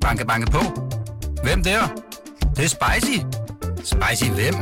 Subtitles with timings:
[0.00, 0.58] Banke, banke på.
[1.42, 1.80] Hvem der?
[2.40, 3.18] Det, det er spicy.
[3.76, 4.54] Spicy hvem?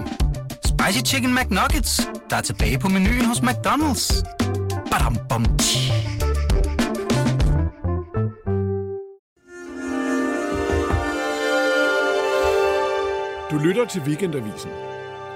[0.64, 4.24] Spicy Chicken McNuggets, der er tilbage på menuen hos McDonald's.
[4.90, 5.92] Badum, bom, tji.
[13.50, 14.70] Du lytter til Weekendavisen.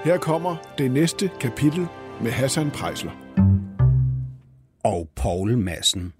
[0.03, 1.87] Her kommer det næste kapitel
[2.21, 3.11] med Hassan Prejsler.
[4.83, 6.13] og Paul Madsen,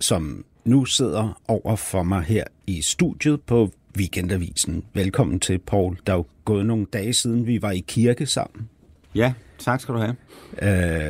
[0.00, 4.84] som nu sidder over for mig her i studiet på Weekendavisen.
[4.94, 5.98] Velkommen til, Paul.
[6.06, 8.68] Der er jo gået nogle dage siden, vi var i kirke sammen.
[9.14, 10.16] Ja, tak skal du have.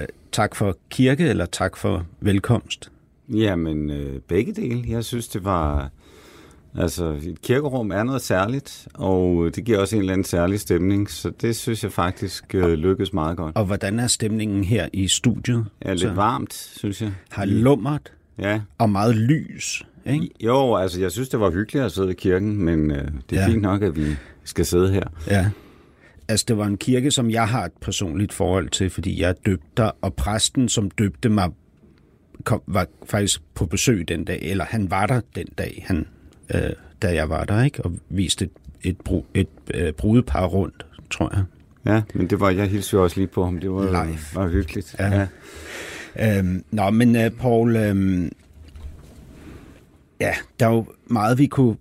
[0.03, 2.91] Øh, tak for kirke, eller tak for velkomst.
[3.29, 4.85] Jamen, øh, begge dele.
[4.89, 5.91] Jeg synes, det var...
[6.79, 11.11] Altså, et kirkerum er noget særligt, og det giver også en eller anden særlig stemning,
[11.11, 13.57] så det synes jeg faktisk øh, lykkes meget godt.
[13.57, 15.67] Og hvordan er stemningen her i studiet?
[15.81, 17.13] Er lidt Så varmt, synes jeg.
[17.31, 18.61] Har lummert Ja.
[18.79, 20.31] og meget lys, ikke?
[20.41, 23.11] Jo, altså, jeg synes, det var hyggeligt at sidde i kirken, men øh, det er
[23.33, 23.41] Ja.
[23.41, 23.47] ja.
[23.49, 24.07] fint nok, at vi
[24.45, 25.05] skal sidde her.
[25.27, 25.51] Ja.
[26.29, 29.35] Altså, det var en kirke, som jeg har et personligt forhold til, fordi jeg er
[29.47, 31.51] døbt der, og præsten, som døbte mig,
[32.45, 36.07] kom, var faktisk på besøg den dag, eller han var der den dag, han,
[36.55, 36.61] øh,
[37.03, 37.85] da jeg var der, ikke?
[37.85, 38.51] Og viste et,
[38.83, 41.45] et, bru, et øh, brudepar rundt, tror jeg.
[41.87, 43.61] Ja, men det var, jeg hilste jo også lige på ham.
[43.61, 44.19] Det var, Live.
[44.35, 44.97] var hyggeligt.
[44.99, 45.27] Ja.
[46.19, 48.33] Øhm, nå, men øh, uh, Paul, øhm,
[50.21, 51.77] ja, der er jo meget, vi kunne,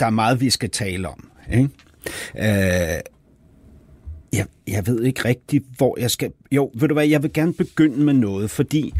[0.00, 1.68] der er meget, vi skal tale om, ikke?
[2.38, 3.00] Øh,
[4.32, 6.32] jeg, jeg ved ikke rigtigt, hvor jeg skal...
[6.52, 8.94] Jo, ved du hvad, jeg vil gerne begynde med noget, fordi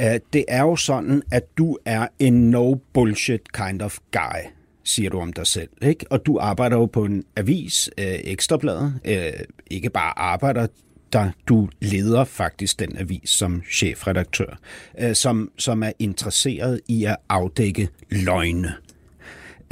[0.00, 4.50] uh, det er jo sådan, at du er en no bullshit kind of guy,
[4.84, 6.06] siger du om dig selv, ikke?
[6.10, 9.32] Og du arbejder jo på en avis, øh, Ekstrabladet, Øh,
[9.70, 10.66] ikke bare arbejder,
[11.14, 14.58] der du leder faktisk den avis som chefredaktør,
[14.98, 18.72] øh, som, som er interesseret i at afdække løgne.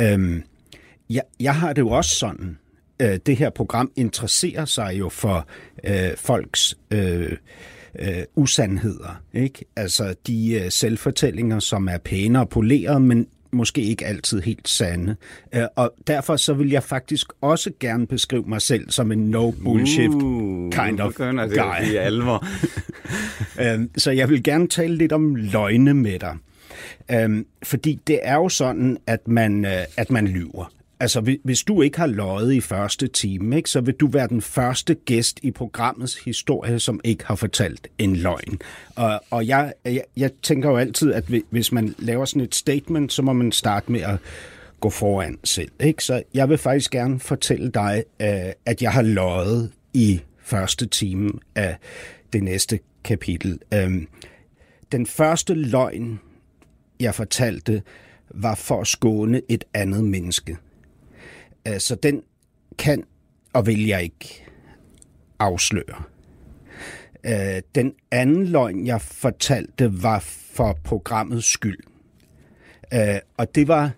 [0.00, 0.42] Øhm,
[1.10, 2.58] jeg, jeg har det jo også sådan,
[3.02, 5.46] øh, det her program interesserer sig jo for
[5.84, 7.36] øh, folks øh,
[7.98, 9.22] øh, usandheder.
[9.32, 9.64] Ikke?
[9.76, 15.16] Altså de øh, selvfortællinger, som er pæne og polerede, men måske ikke altid helt sande.
[15.54, 19.50] Øh, og derfor så vil jeg faktisk også gerne beskrive mig selv som en no
[19.50, 21.38] bullshit Uh, kind of det guy.
[21.40, 22.46] at blive alvor.
[23.60, 26.36] Øhm, Så jeg vil gerne tale lidt om løgne med dig.
[27.10, 30.72] Øhm, Fordi det er jo sådan, at man, øh, at man lyver.
[31.02, 34.42] Altså, hvis du ikke har løjet i første time, ikke, så vil du være den
[34.42, 38.58] første gæst i programmets historie, som ikke har fortalt en løgn.
[38.96, 43.12] Og, og jeg, jeg, jeg tænker jo altid, at hvis man laver sådan et statement,
[43.12, 44.16] så må man starte med at
[44.80, 45.70] gå foran selv.
[45.80, 46.04] Ikke?
[46.04, 51.32] Så jeg vil faktisk gerne fortælle dig, øh, at jeg har løjet i første time
[51.54, 51.76] af
[52.32, 53.58] det næste kapitel.
[53.74, 54.08] Øhm,
[54.92, 56.20] den første løgn,
[57.00, 57.82] jeg fortalte,
[58.30, 60.56] var for at skåne et andet menneske.
[61.78, 62.22] Så den
[62.78, 63.04] kan
[63.52, 64.44] og vil jeg ikke
[65.38, 66.02] afsløre.
[67.26, 70.18] Øh, Den anden løgn, jeg fortalte, var
[70.54, 71.78] for programmets skyld.
[72.94, 73.00] Øh,
[73.36, 73.90] Og det var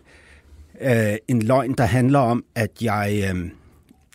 [0.80, 3.34] øh, en løgn, der handler om, at jeg,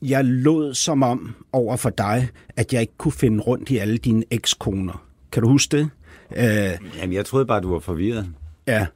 [0.01, 3.97] jeg lod som om over for dig, at jeg ikke kunne finde rundt i alle
[3.97, 5.05] dine ekskoner.
[5.31, 5.89] Kan du huske det?
[6.35, 8.29] Øh, Jamen, jeg troede bare, du var forvirret.
[8.67, 8.87] Ja,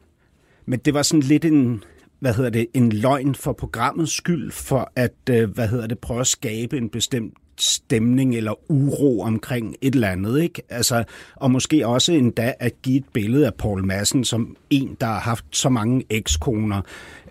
[0.65, 1.83] men det var sådan lidt en,
[2.23, 6.19] hvad hedder det, en løgn for programmets skyld, for at, øh, hvad hedder det, prøve
[6.19, 10.62] at skabe en bestemt stemning eller uro omkring et eller andet, ikke?
[10.69, 11.03] Altså,
[11.35, 15.19] og måske også endda at give et billede af Paul Madsen som en, der har
[15.19, 16.81] haft så mange ekskoner,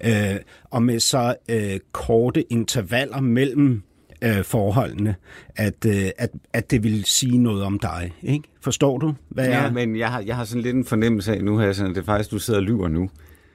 [0.04, 0.36] øh,
[0.70, 3.82] og med så øh, korte intervaller mellem
[4.22, 5.14] øh, forholdene,
[5.56, 8.48] at, øh, at, at det vil sige noget om dig, ikke?
[8.60, 9.72] Forstår du, hvad Ja, jeg...
[9.72, 12.04] men jeg har, jeg har sådan lidt en fornemmelse af nu, Hassan, at det er
[12.04, 13.10] faktisk, du sidder og lyver nu.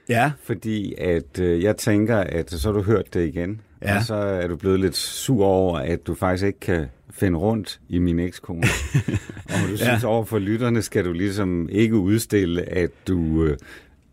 [0.09, 3.61] Ja, Fordi at øh, jeg tænker, at så har du hørt det igen.
[3.81, 3.97] Ja.
[3.97, 7.79] Og så er du blevet lidt sur over, at du faktisk ikke kan finde rundt
[7.89, 8.63] i min ekskone.
[9.49, 13.57] og du synes, over for lytterne skal du ligesom ikke udstille, at du øh,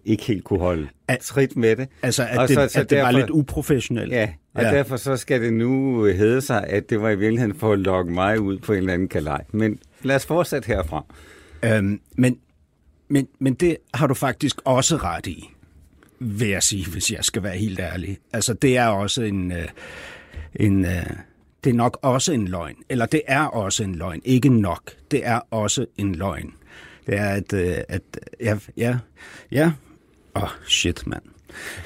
[0.04, 1.88] ikke helt kunne holde At- trit med det.
[2.02, 4.12] altså at, Og det, så- så at det var derfor- lidt uprofessionelt.
[4.12, 4.68] Ja, og Ja.
[4.68, 4.76] ja.
[4.76, 7.78] derfor så skal det nu øh, hedde sig, at det var i virkeligheden for at
[7.78, 9.44] lokke mig ud på en eller anden kalej.
[9.52, 11.04] Men lad os fortsætte herfra.
[11.64, 12.38] Øhm, men,
[13.08, 15.50] men, men det har du faktisk også ret i,
[16.18, 18.18] vil jeg sige, hvis jeg skal være helt ærlig.
[18.32, 19.52] Altså, det er også en...
[19.52, 19.68] Øh,
[20.54, 21.06] en øh,
[21.64, 22.76] det er nok også en løgn.
[22.88, 24.20] Eller det er også en løgn.
[24.24, 24.90] Ikke nok.
[25.10, 26.54] Det er også en løgn.
[27.06, 27.52] Det er, at...
[27.52, 28.02] Øh, at
[28.40, 28.98] ja, ja,
[29.52, 29.72] ja.
[30.36, 31.22] Åh, oh, shit, mand.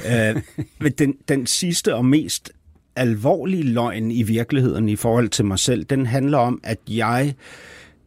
[0.06, 2.52] øh, den, den sidste og mest
[2.96, 7.34] alvorlige løgn i virkeligheden i forhold til mig selv, den handler om, at jeg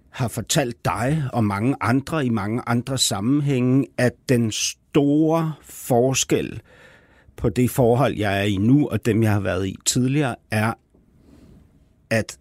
[0.09, 4.51] har fortalt dig og mange andre i mange andre sammenhænge, at den
[4.91, 6.61] store forskel
[7.37, 10.73] på det forhold, jeg er i nu, og dem, jeg har været i tidligere, er,
[12.09, 12.37] at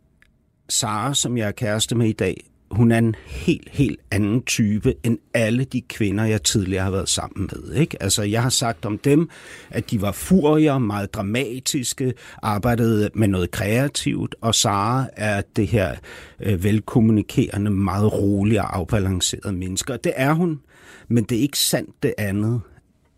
[0.68, 4.94] Sara, som jeg er kæreste med i dag, hun er en helt, helt anden type
[5.02, 7.74] end alle de kvinder, jeg tidligere har været sammen med.
[7.74, 8.02] Ikke?
[8.02, 9.28] Altså, jeg har sagt om dem,
[9.70, 15.94] at de var furier, meget dramatiske, arbejdede med noget kreativt, og Sara er det her
[16.40, 19.96] øh, velkommunikerende, meget rolige og afbalancerede mennesker.
[19.96, 20.60] Det er hun,
[21.08, 22.60] men det er ikke sandt det andet.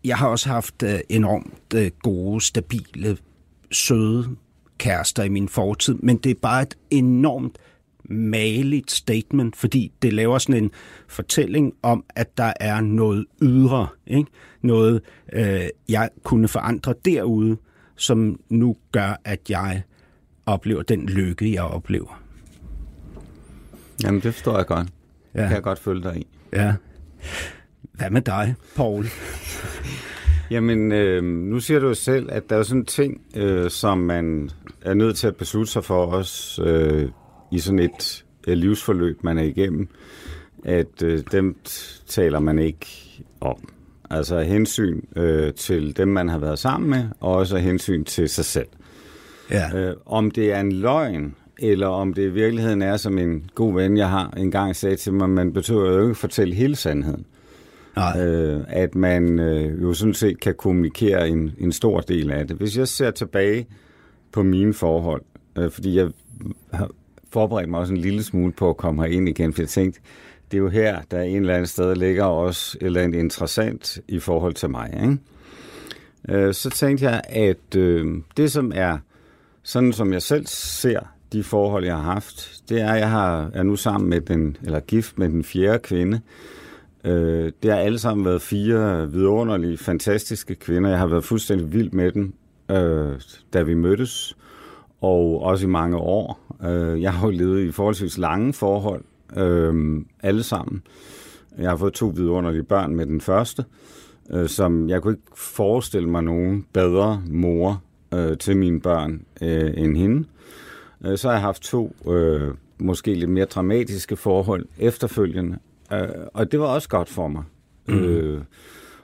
[0.03, 3.17] Jeg har også haft øh, enormt øh, gode, stabile,
[3.71, 4.35] søde
[4.77, 7.57] kærester i min fortid, men det er bare et enormt
[8.09, 10.71] maligt statement, fordi det laver sådan en
[11.07, 14.31] fortælling om, at der er noget ydre, ikke?
[14.61, 15.01] noget
[15.33, 17.57] øh, jeg kunne forandre derude,
[17.95, 19.83] som nu gør, at jeg
[20.45, 22.23] oplever den lykke, jeg oplever.
[24.03, 24.87] Jamen, det forstår jeg godt.
[25.35, 25.41] Ja.
[25.41, 26.27] Det kan jeg godt følge dig i.
[26.53, 26.73] Ja.
[27.91, 29.05] Hvad med dig, Paul?
[30.51, 33.97] Jamen, øh, nu siger du jo selv, at der er sådan en ting, øh, som
[33.97, 34.49] man
[34.81, 37.09] er nødt til at beslutte sig for os øh,
[37.51, 39.87] i sådan et øh, livsforløb, man er igennem,
[40.65, 41.55] at øh, dem
[42.07, 42.87] taler man ikke
[43.41, 43.69] om.
[44.09, 48.45] Altså hensyn øh, til dem, man har været sammen med, og også hensyn til sig
[48.45, 48.67] selv.
[49.51, 49.77] Ja.
[49.77, 53.73] Øh, om det er en løgn, eller om det i virkeligheden er, som en god
[53.73, 57.25] ven, jeg har engang sagde til mig, man betyder jo ikke fortælle hele sandheden.
[57.95, 58.21] Nej.
[58.21, 62.57] Øh, at man øh, jo sådan set kan kommunikere en, en stor del af det.
[62.57, 63.67] Hvis jeg ser tilbage
[64.31, 65.21] på mine forhold,
[65.57, 66.09] øh, fordi jeg
[66.73, 66.89] har
[67.29, 69.99] forberedt mig også en lille smule på at komme herind igen, for jeg tænkte,
[70.51, 73.99] det er jo her, der en eller anden sted ligger også et eller andet interessant
[74.07, 74.89] i forhold til mig.
[75.01, 75.17] Ikke?
[76.29, 78.07] Øh, så tænkte jeg, at øh,
[78.37, 78.97] det som er,
[79.63, 80.99] sådan som jeg selv ser
[81.33, 84.57] de forhold, jeg har haft, det er, at jeg har, er nu sammen med den,
[84.63, 86.17] eller gift med den fjerde kvinde.
[86.17, 86.62] Øh,
[87.03, 90.89] Øh, det har alle sammen været fire vidunderlige, fantastiske kvinder.
[90.89, 92.33] Jeg har været fuldstændig vild med dem,
[92.71, 93.19] øh,
[93.53, 94.37] da vi mødtes
[95.01, 96.39] og også i mange år.
[96.63, 99.03] Øh, jeg har jo levet i forholdsvis lange forhold,
[99.37, 100.81] øh, alle sammen.
[101.57, 103.65] Jeg har fået to vidunderlige børn med den første,
[104.31, 107.81] øh, som jeg kunne ikke forestille mig nogen bedre mor
[108.13, 110.27] øh, til mine børn øh, end hende.
[111.05, 115.57] Øh, så har jeg haft to øh, måske lidt mere dramatiske forhold efterfølgende,
[115.91, 117.43] øh, og det var også godt for mig.
[117.85, 118.03] Mm.
[118.03, 118.41] Øh,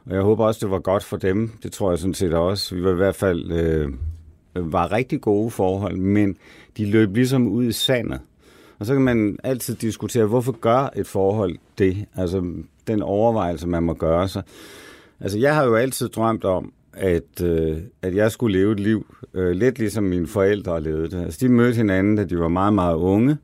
[0.05, 1.51] og jeg håber også, det var godt for dem.
[1.63, 2.75] Det tror jeg sådan set også.
[2.75, 3.51] Vi var i hvert fald...
[3.51, 3.89] Øh,
[4.55, 6.37] var rigtig gode forhold, men
[6.77, 8.19] de løb ligesom ud i sandet.
[8.79, 12.05] Og så kan man altid diskutere, hvorfor gør et forhold det?
[12.15, 12.53] Altså
[12.87, 14.43] den overvejelse, man må gøre sig.
[15.19, 19.15] Altså jeg har jo altid drømt om, at, øh, at jeg skulle leve et liv
[19.33, 21.23] øh, lidt ligesom mine forældre levede det.
[21.23, 23.37] Altså de mødte hinanden, da de var meget, meget unge,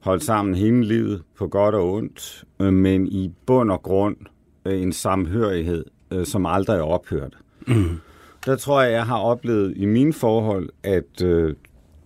[0.00, 4.16] holdt sammen hele livet på godt og ondt, øh, men i bund og grund
[4.64, 7.38] øh, en samhørighed, øh, som aldrig er ophørt.
[7.66, 8.00] Mm
[8.46, 11.54] der tror jeg, jeg har oplevet i mine forhold, at øh,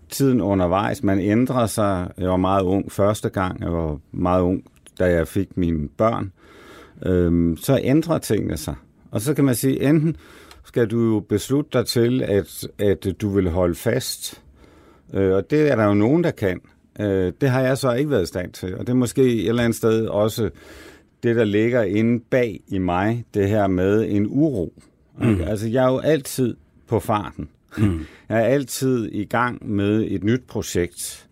[0.09, 2.11] tiden undervejs, man ændrer sig.
[2.19, 4.65] Jeg var meget ung første gang, jeg var meget ung,
[4.99, 6.33] da jeg fik mine børn.
[7.07, 8.75] Øhm, så ændrer tingene sig.
[9.11, 10.17] Og så kan man sige, enten
[10.65, 14.43] skal du jo beslutte dig til, at, at du vil holde fast.
[15.15, 16.61] Øh, og det er der jo nogen, der kan.
[17.01, 18.75] Øh, det har jeg så ikke været i stand til.
[18.77, 20.51] Og det er måske et eller andet sted også
[21.23, 24.73] det, der ligger inde bag i mig, det her med en uro.
[25.19, 25.41] Mm.
[25.41, 26.57] Altså, jeg er jo altid
[26.89, 27.49] på farten.
[27.79, 28.07] Mm.
[28.29, 31.27] Jeg er altid i gang med et nyt projekt.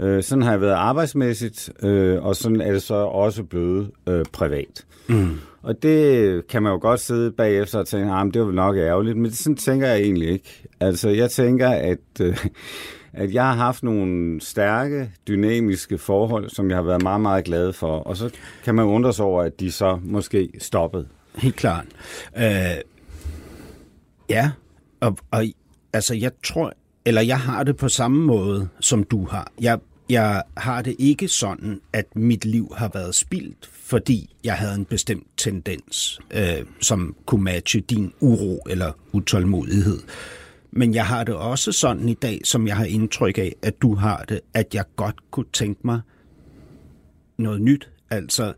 [0.00, 4.24] Øh, sådan har jeg været arbejdsmæssigt, øh, og sådan er det så også blevet øh,
[4.32, 4.86] privat.
[5.08, 5.38] Mm.
[5.62, 9.16] Og det kan man jo godt sidde bagefter og tænke, at det var nok ærgerligt,
[9.16, 10.64] men sådan tænker jeg egentlig ikke.
[10.80, 12.46] Altså, jeg tænker, at, øh,
[13.12, 17.72] at jeg har haft nogle stærke, dynamiske forhold, som jeg har været meget, meget glad
[17.72, 18.30] for, og så
[18.64, 21.08] kan man undre sig over, at de så måske stoppede.
[21.34, 21.86] Helt klart.
[22.36, 22.44] Øh,
[24.32, 24.50] Ja,
[25.00, 25.44] og, og
[25.92, 26.72] altså jeg tror,
[27.04, 29.52] eller jeg har det på samme måde, som du har.
[29.60, 29.78] Jeg,
[30.10, 34.84] jeg har det ikke sådan, at mit liv har været spildt, fordi jeg havde en
[34.84, 39.98] bestemt tendens, øh, som kunne matche din uro eller utålmodighed.
[40.72, 43.94] Men jeg har det også sådan i dag, som jeg har indtryk af, at du
[43.94, 46.00] har det, at jeg godt kunne tænke mig
[47.38, 47.90] noget nyt.
[48.10, 48.52] Altså,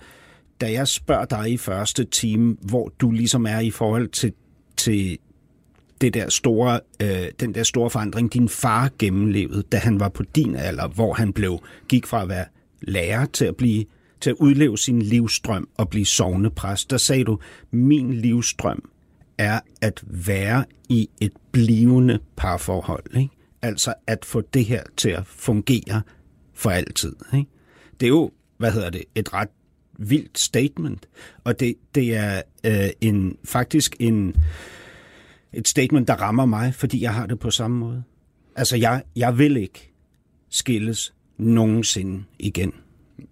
[0.61, 4.33] da jeg spørger dig i første time, hvor du ligesom er i forhold til,
[4.77, 5.19] til
[6.01, 10.23] det der store, øh, den der store forandring, din far gennemlevede, da han var på
[10.23, 12.45] din alder, hvor han blev gik fra at være
[12.81, 13.85] lærer til at blive
[14.21, 16.91] til at udleve sin livstrøm og blive sovnepræst.
[16.91, 17.39] Der sagde du,
[17.71, 18.91] min livstrøm
[19.39, 23.17] er at være i et blivende parforhold.
[23.17, 23.31] Ikke?
[23.63, 26.03] Altså at få det her til at fungere
[26.55, 27.17] for altid.
[27.35, 27.51] Ikke?
[28.01, 29.49] Det er jo, hvad hedder det, et ret
[29.99, 31.09] vildt statement.
[31.45, 34.37] Og det, det er øh, en faktisk en
[35.53, 38.03] et statement, der rammer mig, fordi jeg har det på samme måde.
[38.57, 39.93] Altså, jeg, jeg vil ikke
[40.51, 42.75] skilles nogensinde igen.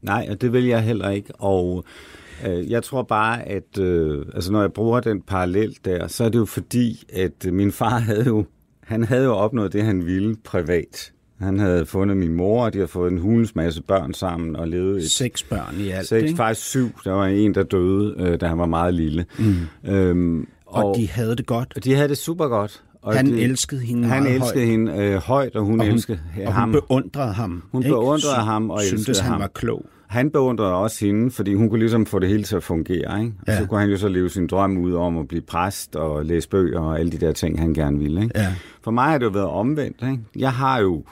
[0.02, 1.34] Nej, og det vil jeg heller ikke.
[1.34, 6.24] Og øh, jeg tror bare, at øh, altså, når jeg bruger den parallel der, så
[6.24, 8.44] er det jo fordi, at øh, min far havde jo,
[8.84, 11.12] han havde jo opnået det, han ville privat.
[11.40, 14.68] Han havde fundet min mor, og de har fået en hulens masse børn sammen og
[14.68, 16.36] levet et, Seks børn i alt, seks, ikke?
[16.36, 16.88] faktisk syv.
[17.04, 19.24] Der var en, der døde, øh, da han var meget lille.
[19.38, 19.90] Mm.
[19.90, 21.72] Øhm, Og, og de havde det godt.
[21.76, 22.82] og de havde det super godt.
[23.02, 24.68] Og Han de, elskede hende Han meget elskede højt.
[24.68, 26.68] hende øh, højt, og hun, Og hun, elskede og ham.
[26.72, 27.62] hun beundrede ham.
[27.72, 27.94] Hun ikke?
[27.94, 29.40] beundrede ham og syntes, elskede han ham.
[29.40, 29.86] var klog.
[30.12, 33.20] Han beundrede også hende, fordi hun kunne ligesom få det hele til at fungere.
[33.20, 33.32] Ikke?
[33.40, 33.58] Og Ja.
[33.58, 36.48] så kunne han jo så leve sin drøm ud om at blive præst og læse
[36.48, 38.22] bøger og alle de der ting, han gerne ville.
[38.22, 38.38] Ikke?
[38.40, 38.54] Ja.
[38.82, 39.96] For mig har det jo været omvendt.
[40.02, 40.18] Ikke?
[40.36, 41.02] Jeg har jo,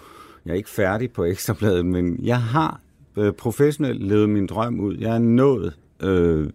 [0.46, 2.80] jeg er ikke færdig på Ekstrabladet, men jeg har
[3.16, 4.96] øh, professionelt levet min drøm ud.
[4.96, 6.50] Jeg er nået øh,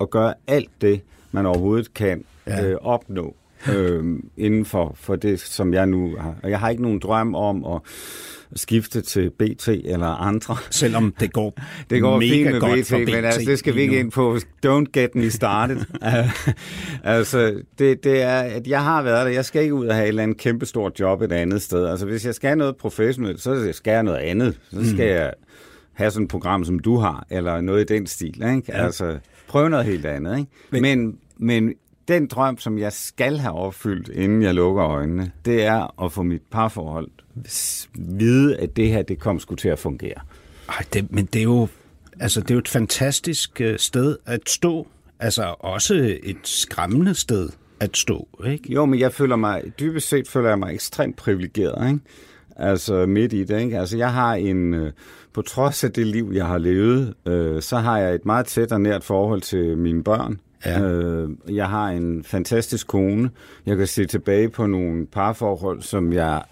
[0.00, 1.00] at gøre alt det,
[1.32, 2.68] man overhovedet kan Ja.
[2.70, 3.34] øh, opnå
[3.74, 6.34] øh, inden for, for det, som jeg nu har.
[6.42, 7.80] Og jeg har ikke nogen drøm om at
[8.56, 10.56] skifte til BT eller andre.
[10.70, 11.58] Selvom det går,
[11.90, 13.98] Det går mega fint med godt BT, for BT men altså, det skal vi ikke
[13.98, 14.38] ind på.
[14.66, 15.76] Don't get me started.
[17.04, 19.32] altså, det, det er, at jeg har været der.
[19.32, 21.86] Jeg skal ikke ud og have et eller andet kæmpestort job et andet sted.
[21.86, 24.58] Altså, hvis jeg skal noget professionelt, så skal jeg noget andet.
[24.70, 25.14] Så skal mm.
[25.14, 25.32] jeg
[25.92, 28.26] have sådan et program, som du har, eller noget i den stil.
[28.28, 28.62] Ikke?
[28.68, 28.84] Ja.
[28.84, 30.38] Altså, prøve noget helt andet.
[30.38, 30.50] Ikke?
[30.70, 31.74] Men, men, men
[32.08, 36.22] den drøm, som jeg skal have opfyldt, inden jeg lukker øjnene, det er at få
[36.22, 37.08] mit parforhold
[37.94, 40.20] vide, at det her, det kom sgu til at fungere.
[40.68, 41.68] Ej, det, men det er jo,
[42.20, 44.86] altså, det er jo et fantastisk øh, sted at stå.
[45.20, 47.48] Altså også et skræmmende sted
[47.80, 48.72] at stå, ikke?
[48.72, 52.00] Jo, men jeg føler mig, dybest set føler jeg mig ekstremt privilegeret, ikke?
[52.56, 53.78] Altså midt i det, ikke?
[53.78, 54.92] Altså jeg har en, øh,
[55.32, 58.72] på trods af det liv, jeg har levet, øh, så har jeg et meget tæt
[58.72, 60.40] og nært forhold til mine børn.
[60.66, 60.80] Ja.
[60.82, 63.30] Øh, jeg har en fantastisk kone.
[63.66, 66.42] Jeg kan se tilbage på nogle parforhold, som jeg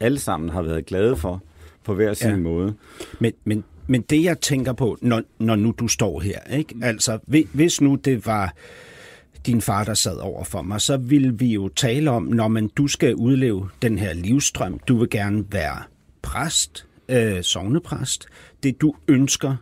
[0.00, 1.42] alle sammen har været glade for,
[1.84, 2.36] på hver sin Ja.
[2.36, 2.74] måde.
[3.20, 6.74] Men, men, men det, jeg tænker på, når, når nu du står her, ikke?
[6.82, 8.54] Altså, hvi- hvis nu det var
[9.46, 12.68] din far, der sad over for mig, så ville vi jo tale om, når man
[12.68, 15.76] du skal udleve den her livstrøm, du vil gerne være
[16.22, 18.26] præst, øh, sovnepræst.
[18.62, 19.56] Det, du ønsker,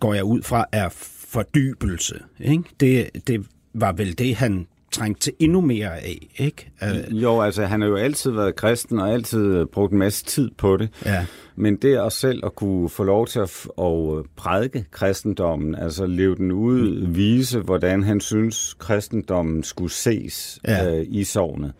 [0.00, 0.88] går jeg ud fra, er
[1.32, 2.14] fordybelse.
[2.40, 2.62] Ikke?
[2.80, 6.70] Det, det var vel det, han trængte til endnu mere af, ikke?
[6.82, 10.50] Øh, Jo, altså han har jo altid været kristen og altid brugt en masse tid
[10.58, 10.88] på det.
[11.06, 11.26] Ja.
[11.56, 16.06] Men det at selv at kunne få lov til at, at øh, prædike kristendommen, altså
[16.06, 20.84] leve den ud, vise hvordan han synes kristendommen skulle ses Ja.
[20.84, 20.98] ja.
[20.98, 21.72] øh, i sovnet.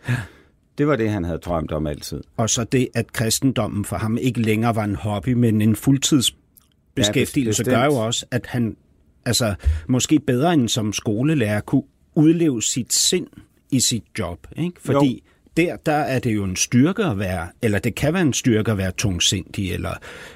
[0.77, 2.21] Det var det, han havde drømt om altid.
[2.37, 7.63] Og så det, at kristendommen for ham ikke længere var en hobby, men en fuldtidsbeskæftigelse,
[7.67, 7.93] Ja, gør bestemt.
[7.99, 8.75] jo også, at han
[9.25, 9.55] altså,
[9.87, 11.83] måske bedre end som skolelærer kunne
[12.15, 13.27] udleve sit sind
[13.71, 14.47] i sit job.
[14.57, 14.81] Ikke?
[14.81, 15.23] Fordi
[15.57, 18.71] der, der er det jo en styrke at være, eller det kan være en styrke
[18.71, 19.93] at være tungsindig, eller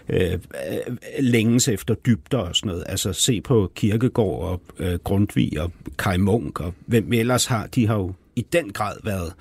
[0.10, 0.40] øh, øh,
[1.20, 2.84] længes efter dybder og sådan noget.
[2.88, 7.68] Altså se på Kirkegård og øh, Grundtvig og Kai Munk og hvem vi ellers har,
[7.68, 9.34] de har jo i den grad været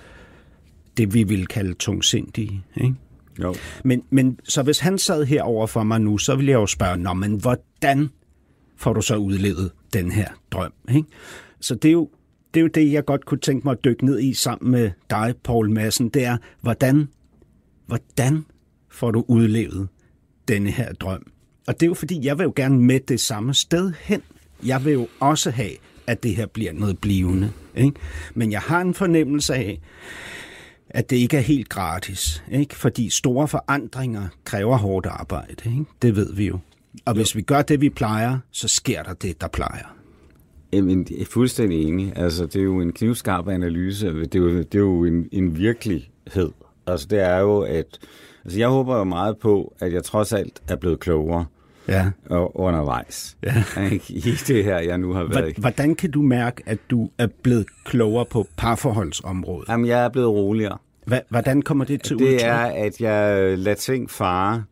[0.96, 2.62] det, vi vil kalde tungsindige.
[2.76, 2.94] Ikke?
[3.42, 3.54] Jo.
[3.84, 6.66] Men, men så hvis han sad her over for mig nu, så ville jeg jo
[6.66, 8.10] spørge, Nå, men hvordan
[8.76, 10.73] får du så udlevet den her drøm?
[10.88, 11.09] Ikke?
[11.61, 12.11] Så det er, jo,
[12.54, 14.90] det er jo det, jeg godt kunne tænke mig at dykke ned i sammen med
[15.11, 16.09] dig, Paul Madsen.
[16.09, 17.09] Det er, hvordan,
[17.87, 18.45] hvordan
[18.88, 19.88] får du udlevet
[20.49, 21.26] denne her drøm?
[21.66, 24.23] Og det er jo fordi, jeg vil jo gerne med det samme sted hen.
[24.64, 25.73] Jeg vil jo også have,
[26.06, 27.52] at det her bliver noget blivende.
[27.75, 27.92] Ikke?
[28.35, 29.80] Men jeg har en fornemmelse af,
[30.90, 32.75] at det ikke er helt gratis, ikke?
[32.75, 35.71] fordi store forandringer kræver hårdt arbejde.
[35.71, 35.85] Ikke?
[36.02, 36.59] Det ved vi jo.
[37.04, 39.96] Og hvis vi gør det, vi plejer, så sker der det, der plejer.
[40.72, 42.12] Jamen, jeg er fuldstændig enig.
[42.16, 44.06] Altså, det er jo en knivskarp analyse.
[44.06, 46.50] Det er jo, det er jo en, en virkelighed.
[46.86, 47.98] Altså, det er jo, at...
[48.44, 51.44] Altså, jeg håber jo meget på, at jeg trods alt er blevet klogere
[51.88, 52.10] Ja.
[52.30, 53.36] og undervejs.
[53.42, 53.64] Ja.
[53.92, 54.04] Ikke?
[54.14, 55.56] I det her, jeg nu har været.
[55.56, 59.68] Hvordan kan du mærke, at du er blevet klogere på parforholdsområdet?
[59.68, 60.78] Jamen, jeg er blevet roligere.
[61.28, 62.28] Hvordan kommer det til udtryk?
[62.30, 64.64] Det er, at jeg lader ting fare.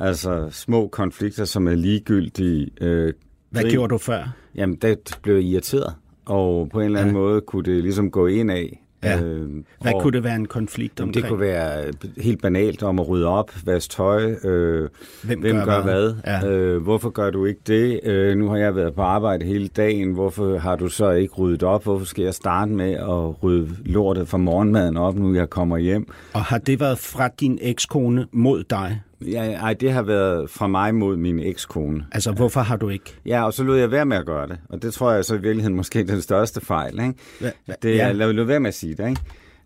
[0.00, 2.70] Altså, små konflikter, som er ligegyldige.
[2.80, 3.12] Øh,
[3.50, 4.34] Hvad grin- gjorde du før?
[4.54, 5.94] Jamen, det blev jeg irriteret.
[6.26, 7.20] Og på en eller anden ja.
[7.20, 8.82] måde kunne det ligesom gå ind af.
[9.04, 9.22] Ja.
[9.22, 9.48] Øh,
[9.80, 11.14] Hvad og- kunne det være en konflikt omkring?
[11.22, 11.84] det kunne være
[12.16, 14.88] helt banalt om at rydde op, vaske tøj, øh,
[15.24, 16.12] Hvem hvem gør gør hvad?
[16.12, 16.48] hvad, Ja.
[16.48, 20.12] øh, hvorfor gør du ikke det, øh, nu har jeg været på arbejde hele dagen,
[20.12, 24.28] hvorfor har du så ikke ryddet op, hvorfor skal jeg starte med at rydde lortet
[24.28, 26.08] fra morgenmaden op, nu jeg kommer hjem.
[26.34, 29.00] Og har det været fra din ekskone mod dig?
[29.20, 32.04] Ja, ej, det har været fra mig mod min ekskone.
[32.12, 33.14] Altså, hvorfor har du ikke?
[33.26, 34.58] Ja, og så lod jeg være med at gøre det.
[34.68, 36.92] Og det tror jeg så i virkeligheden måske er den største fejl.
[37.00, 37.14] Ikke?
[37.40, 38.12] Hva- hva- Det er, ja.
[38.12, 39.08] lad, lad være med at sige det.
[39.08, 39.20] Ikke?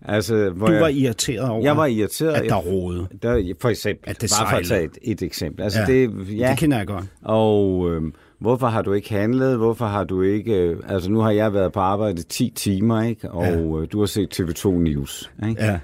[0.05, 2.33] Altså, hvor Du jeg, var irriteret over, jeg var irriteret.
[2.33, 3.07] at der rode.
[3.23, 5.63] Der, for eksempel, At det bare for at tage et, et eksempel.
[5.63, 7.05] Altså, Ja, det, ja, Det kender jeg godt.
[7.23, 8.03] og øh,
[8.39, 9.57] hvorfor har du ikke handlet?
[9.57, 10.55] Hvorfor har du ikke...
[10.55, 13.31] Øh, altså, nu har jeg været på arbejde 10 timer, ikke?
[13.31, 13.57] Og ja.
[13.61, 15.65] øh, du har set TV2 News, ikke?
[15.65, 15.79] Ja.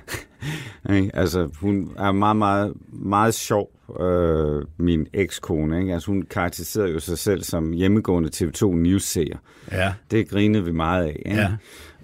[0.96, 1.10] Ikke?
[1.16, 5.80] Altså, hun er meget, meget, meget sjov, øh, min ekskone.
[5.80, 5.94] Ikke?
[5.94, 9.36] Altså, hun karakteriserede jo sig selv som hjemmegående TV2 News-seer.
[9.72, 9.92] ja.
[10.10, 11.22] Det grinede vi meget af.
[11.26, 11.40] Ikke?
[11.40, 11.48] Ja.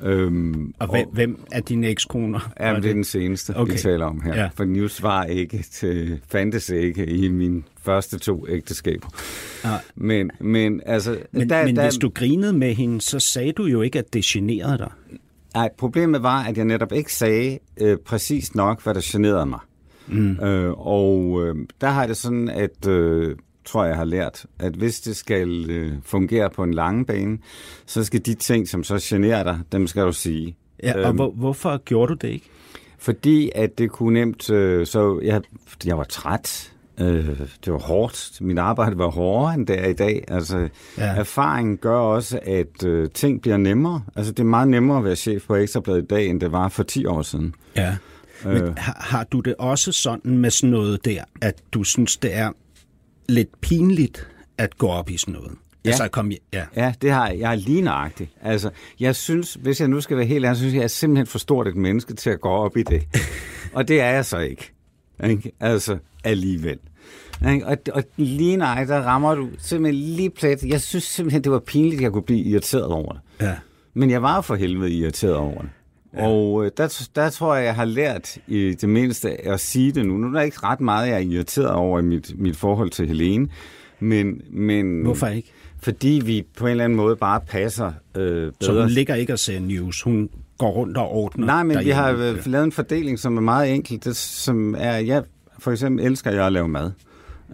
[0.02, 2.52] Øhm, Og hvem, hvem er dine ekskoner?
[2.61, 3.72] Ja, det er den seneste, okay.
[3.72, 4.34] Vi taler om her.
[4.34, 4.49] Ja.
[4.54, 9.08] For News var ikke til, fandtes ikke i mine første to ægteskaber.
[9.64, 9.80] Nej.
[9.94, 11.18] Men, men altså...
[11.32, 14.12] Men, der, men der, hvis du grinede med hende, så sagde du jo ikke, at
[14.12, 14.90] det generede dig.
[15.54, 19.61] Nej, problemet var, at jeg netop ikke sagde øh, præcis nok, hvad der generede mig.
[20.06, 20.40] Mm.
[20.40, 24.73] Øh, og øh, der har det sådan, at øh, tror jeg, jeg har lært, at
[24.73, 27.38] hvis det skal øh, fungere på en lang bane,
[27.87, 30.56] så skal de ting, som så generer dig, dem skal du sige.
[30.82, 32.47] Ja, og Øhm, hvor, hvorfor gjorde du det ikke?
[32.99, 35.42] Fordi at det kunne nemt, øh, så jeg,
[35.85, 36.71] jeg var træt.
[37.00, 37.28] Øh,
[37.64, 38.40] det var hårdt.
[38.40, 40.25] Min arbejde var hårdere end det er i dag.
[40.28, 40.68] Altså,
[40.99, 41.04] Ja.
[41.04, 44.02] erfaringen gør også, at øh, ting bliver nemmere.
[44.16, 46.68] Altså, det er meget nemmere at være chef på Ekstrabladet i dag, end det var
[46.68, 47.54] for 10 år siden.
[47.76, 47.96] Ja.
[48.44, 52.34] Men har, har du det også sådan med sådan noget der, at du synes, det
[52.37, 52.50] er
[53.28, 55.52] lidt pinligt at gå op i sådan noget?
[55.84, 55.88] Ja.
[55.90, 56.64] Altså, kom, ja.
[56.76, 57.38] Ja, det har jeg.
[57.38, 58.30] Jeg er lige nøjagtig.
[58.42, 58.70] Altså,
[59.00, 61.26] jeg synes, hvis jeg nu skal være helt ærlig, så synes jeg, jeg er simpelthen
[61.26, 63.02] for stort et menneske til at gå op i det.
[63.75, 64.72] og det er jeg så ikke.
[65.25, 65.52] ikke?
[65.61, 66.78] Altså, alligevel.
[67.64, 70.62] Og, og lige nej, der rammer du simpelthen lige plet.
[70.62, 73.20] Jeg synes simpelthen, det var pinligt, at jeg kunne blive irriteret over det.
[73.40, 73.54] ja.
[73.94, 75.70] Men jeg var for helvede irriteret over det.
[76.14, 76.26] Ja.
[76.26, 80.06] Og øh, der, der tror jeg, jeg har lært i det mindste at sige det
[80.06, 80.16] nu.
[80.16, 83.06] Nu er der ikke ret meget, jeg er irriteret over i mit, mit forhold til
[83.08, 83.48] Helene.
[84.00, 85.52] Men, men, Hvorfor ikke?
[85.82, 88.52] Fordi vi på en eller anden måde bare passer øh, bedre.
[88.60, 90.02] Så hun ligger ikke og ser news.
[90.02, 92.38] Hun går rundt og ordner Nej, men vi har derhjemme.
[92.40, 94.00] øh, lavet en fordeling, som er meget enkel.
[94.04, 95.22] Det, som er, jeg
[95.62, 96.90] for eksempel elsker jeg at lave mad.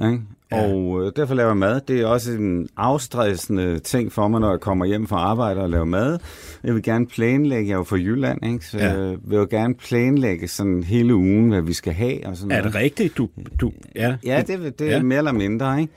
[0.04, 0.20] Ikke?
[0.52, 0.62] Ja.
[0.72, 1.80] Og øh, derfor laver jeg mad.
[1.88, 5.70] Det er også en afstressende ting for mig, når jeg kommer hjem fra arbejde og
[5.70, 6.18] laver mad.
[6.64, 8.66] Jeg vil gerne planlægge, jeg er jo fra Jylland, ikke?
[8.66, 9.00] så Ja.
[9.00, 12.26] jeg vil jo gerne planlægge sådan hele ugen, hvad vi skal have.
[12.26, 12.72] Og sådan Er noget.
[12.72, 13.16] det rigtigt?
[13.18, 13.28] Du,
[13.60, 15.02] du, ja, Ja, det, det er Ja.
[15.02, 15.80] mere eller mindre.
[15.80, 15.92] Ikke?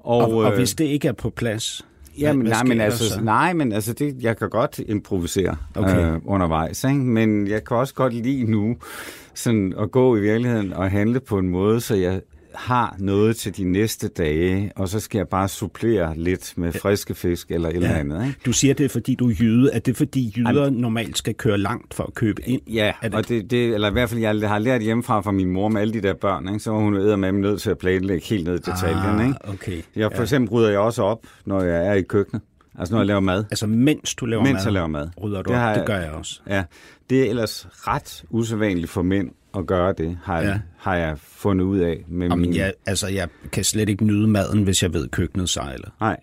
[0.00, 1.86] Og, og, og øh, hvis det ikke er på plads,
[2.18, 3.20] Ja, men, nej, men altså, så?
[3.20, 6.12] nej, men altså, det, jeg kan godt improvisere Okay.
[6.12, 6.96] øh, undervejs, ikke?
[6.96, 8.76] men jeg kan også godt lide nu
[9.34, 12.20] sådan at gå i virkeligheden og handle på en måde, så jeg
[12.54, 17.14] har noget til de næste dage, og så skal jeg bare supplere lidt med friske
[17.14, 18.26] fisk eller et eller andet.
[18.26, 18.38] Ikke?
[18.46, 19.70] Du siger, det er fordi, du er jyde.
[19.72, 22.60] Er det fordi, jyder normalt skal køre langt for at købe ind?
[22.72, 25.50] Ja, det- og det, det, eller i hvert fald, jeg har lært hjemmefra fra min
[25.50, 26.60] mor med alle de der børn, ikke?
[26.60, 29.20] så var hun med mig nødt til at planlægge helt ned i detaljen.
[29.20, 29.38] Ah, ikke?
[29.48, 29.82] okay.
[29.96, 32.42] Jeg, for eksempel rydder jeg også op, når jeg er i køkkenet.
[32.78, 33.44] Altså når jeg laver mad.
[33.50, 35.08] Altså, mens du laver Mens mad, jeg laver mad.
[35.22, 35.62] rydder du Det op.
[35.62, 36.40] jeg- det gør jeg også.
[36.48, 36.64] Ja,
[37.10, 40.60] det er ellers ret usædvanligt for mænd at gøre det, har, jeg, Ja.
[40.78, 42.04] har jeg fundet ud af.
[42.08, 42.56] Med Jamen, min...
[42.56, 45.88] jeg, altså, jeg kan slet ikke nyde maden, hvis jeg ved, køkkenet sejler.
[46.00, 46.16] Nej.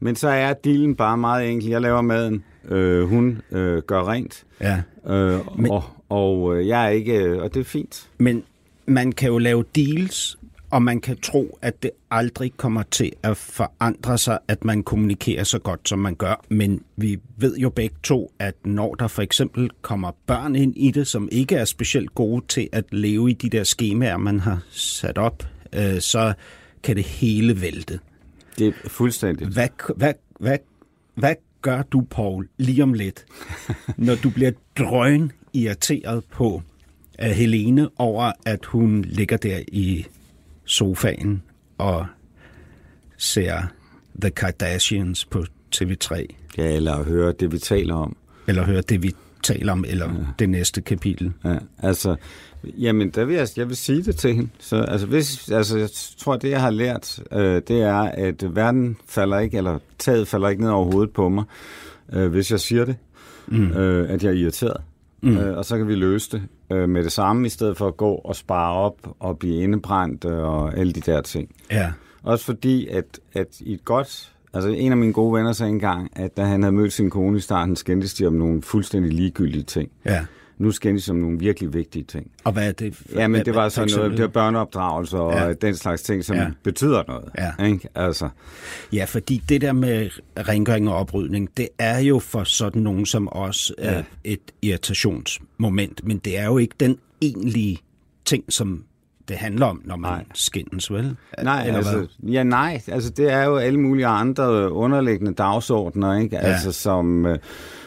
[0.00, 1.68] Men så er dealen bare meget enkel.
[1.68, 4.82] Jeg laver maden, øh, hun øh, gør rent, Ja.
[5.08, 5.70] øh, Men...
[5.70, 8.08] og, og øh, jeg er ikke, øh, og det er fint.
[8.18, 8.42] Men
[8.86, 10.38] man kan jo lave deals,
[10.70, 15.44] og man kan tro, at det aldrig kommer til at forandre sig, at man kommunikerer
[15.44, 16.44] så godt, som man gør.
[16.48, 20.90] Men vi ved jo begge to, at når der for eksempel kommer børn ind i
[20.90, 24.62] det, som ikke er specielt gode til at leve i de der skemaer, man har
[24.70, 26.32] sat op, øh, så
[26.82, 28.00] kan det hele vælte.
[28.58, 29.50] Det er fuldstændigt.
[29.52, 30.58] Hvad, hvad, hvad,
[31.14, 33.24] hvad gør du, Paul, lige om lidt,
[33.96, 36.62] når du bliver drøn irriteret på
[37.18, 40.06] af Helene over, at hun ligger der i
[40.66, 41.42] sofaen
[41.78, 42.06] og
[43.16, 43.62] ser
[44.20, 45.44] The Kardashians på
[45.76, 46.26] TV3,
[46.58, 48.16] Ja, eller høre det, vi taler om.
[48.46, 50.14] eller hører det, vi taler om, eller ja.
[50.38, 51.32] det næste kapitel.
[51.44, 52.16] Ja, altså,
[52.64, 54.48] jamen, der vil jeg, jeg vil sige det til hende.
[54.58, 58.96] Så, altså, hvis, altså, jeg tror, det, jeg har lært, øh, det er, at verden
[59.08, 61.44] falder ikke, eller taget falder ikke ned over hovedet på mig,
[62.12, 62.96] øh, hvis jeg siger det,
[63.46, 63.72] mm.
[63.72, 64.80] øh, at jeg er irriteret.
[65.22, 65.38] Mm.
[65.38, 67.96] Øh, og så kan vi løse det øh, med det samme, i stedet for at
[67.96, 71.50] gå og spare op og blive indebrændt øh, og alle de der ting.
[71.70, 71.92] Ja.
[72.22, 74.32] Også fordi, at, at i et godt...
[74.54, 77.36] Altså, en af mine gode venner sagde engang, at da han havde mødt sin kone
[77.36, 79.90] i starten, skændtes de om nogle fuldstændig ligegyldige ting.
[80.04, 80.24] ja.
[80.58, 82.30] Nu skændes de om nogle virkelig vigtige ting.
[82.44, 82.96] Og hvad er det?
[82.96, 85.52] For, Ja, men hvad- det var sådan noget, det var børneopdragelse og Ja.
[85.52, 86.46] den slags ting, som Ja.
[86.62, 87.28] betyder noget.
[87.38, 87.64] Ja.
[87.64, 87.88] Ikke?
[87.94, 88.28] Altså,
[88.92, 93.28] Ja, fordi det der med rengøring og oprydning, det er jo for sådan nogen som
[93.32, 94.02] os ja.
[94.24, 97.78] et irritationsmoment, men det er jo ikke den egentlige
[98.24, 98.84] ting, som
[99.28, 100.24] det handler om, når man nej.
[100.34, 101.16] Skændes, vel?
[101.42, 101.92] nej, Eller hvad?
[102.00, 106.36] altså, ja, nej, altså det er jo alle mulige andre underliggende dagsordner, ikke?
[106.36, 106.42] Ja.
[106.42, 107.38] Altså som, øh,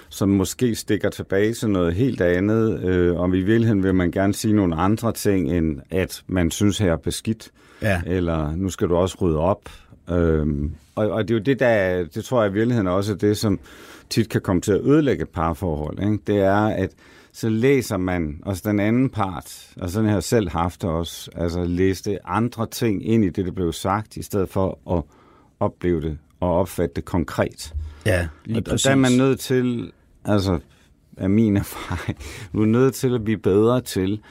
[0.10, 4.34] som måske stikker tilbage til noget helt andet, øh, og i virkeligheden vil man gerne
[4.34, 8.02] sige nogle andre ting, end at man synes her er beskidt, Ja.
[8.06, 9.70] eller nu skal du også rydde op.
[10.10, 13.18] Øhm, og, og det er jo det, der, det tror jeg i virkeligheden også er
[13.18, 13.60] det, som
[14.10, 16.00] tit kan komme til at ødelægge et parforhold.
[16.00, 16.18] Ikke?
[16.28, 16.90] Det er, at
[17.34, 21.32] så læser man også den anden part, og sådan har jeg selv haft det også,
[21.36, 25.04] altså læste andre ting ind i det, der blev sagt, i stedet for at
[25.60, 27.74] opleve det og opfatte det konkret.
[28.06, 28.84] Ja, lige Og præcis.
[28.84, 29.92] der er man nødt til,
[30.26, 30.60] altså
[31.18, 32.18] af min erfaring,
[32.54, 34.22] du er nødt til at blive bedre til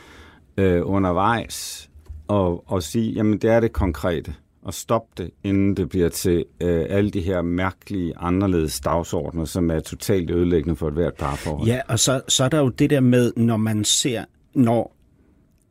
[0.57, 1.89] øh, undervejs
[2.29, 6.45] og, og sige, jamen det er det konkrete, og stoppe det, inden det bliver til
[6.61, 11.69] øh, alle de her mærkelige, anderledes dagsordner, som er totalt ødelæggende for et hvert parforhold.
[11.69, 14.25] Ja, og så, så er der jo det der med, når man ser,
[14.55, 14.95] når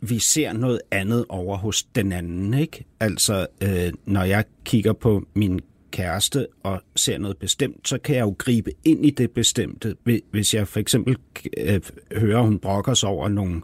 [0.01, 2.85] vi ser noget andet over hos den anden, ikke?
[2.99, 5.59] Altså, øh, når jeg kigger på min
[5.91, 9.95] kæreste og ser noget bestemt, så kan jeg jo gribe ind i det bestemte.
[10.09, 11.17] Hvi- Hvis jeg for eksempel
[11.57, 11.81] øh,
[12.17, 13.61] hører, hun brokker sig over nogle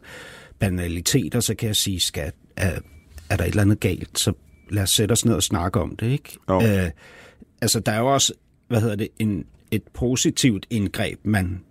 [0.60, 2.80] banaliteter, så kan jeg sige, skat, er,
[3.30, 4.34] er der et eller andet galt, så
[4.70, 6.38] lad os sætte os ned og snakke om det, ikke?
[6.50, 6.62] Jo.
[6.62, 6.90] Øh,
[7.62, 8.34] altså, der er jo også,
[8.68, 11.62] hvad hedder det, en, et positivt indgreb, man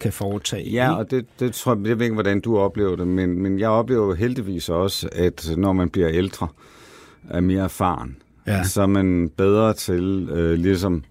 [0.00, 0.70] kan foretage.
[0.70, 3.58] Ja, og det, det tror jeg, jeg ved ikke, hvordan du oplever det, men, men
[3.60, 6.48] jeg oplever heldigvis også, at når man bliver ældre,
[7.30, 8.64] er mere erfaren, Ja.
[8.64, 11.04] så er man bedre til øh, ligesom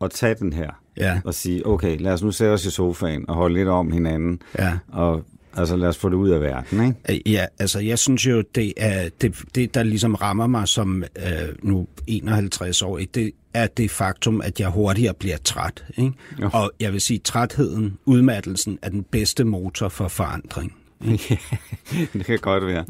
[0.00, 1.20] at tage den her Ja.
[1.24, 4.42] og sige, okay, lad os nu sætte os i sofaen og holde lidt om hinanden,
[4.58, 4.78] Ja.
[4.88, 5.24] og
[5.56, 7.20] altså lad os få det ud af verden, ikke?
[7.26, 11.02] Øh, Ja, altså jeg synes jo, det er det, det der ligesom rammer mig som
[11.18, 15.84] øh, nu 51 år, det er det faktum, at jeg hurtigere bliver træt.
[15.98, 16.12] Ikke?
[16.42, 16.50] Jo.
[16.52, 20.74] Og jeg vil sige, trætheden, udmattelsen er den bedste motor for forandring.
[22.12, 22.84] det kan godt være.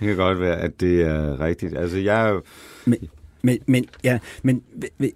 [0.00, 1.78] Det kan godt være, at det er rigtigt.
[1.78, 2.42] Altså jeg jo,
[2.84, 2.98] Men,
[3.42, 4.62] men, men, ja, men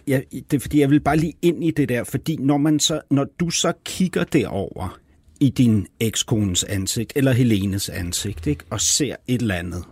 [0.07, 2.81] ja, det er fordi, jeg vil bare lige ind i det der, fordi når, man
[2.81, 4.99] så, når du så kigger derover
[5.41, 9.85] i din ekskones ansigt, eller Helenes ansigt, ikke, og ser et eller andet,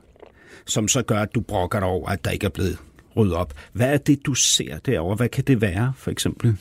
[0.66, 2.78] som så gør, at du brokker dig over, at der ikke er blevet
[3.16, 3.54] ryddet op.
[3.72, 5.16] Hvad er det, du ser derover?
[5.16, 6.56] Hvad kan det være, for eksempel?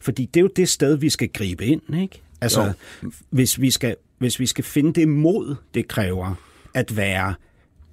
[0.00, 2.22] Fordi det er jo det sted, vi skal gribe ind, ikke?
[2.40, 2.72] Altså,
[3.30, 6.34] hvis vi, skal, hvis vi skal finde det mod, det kræver
[6.74, 7.34] at være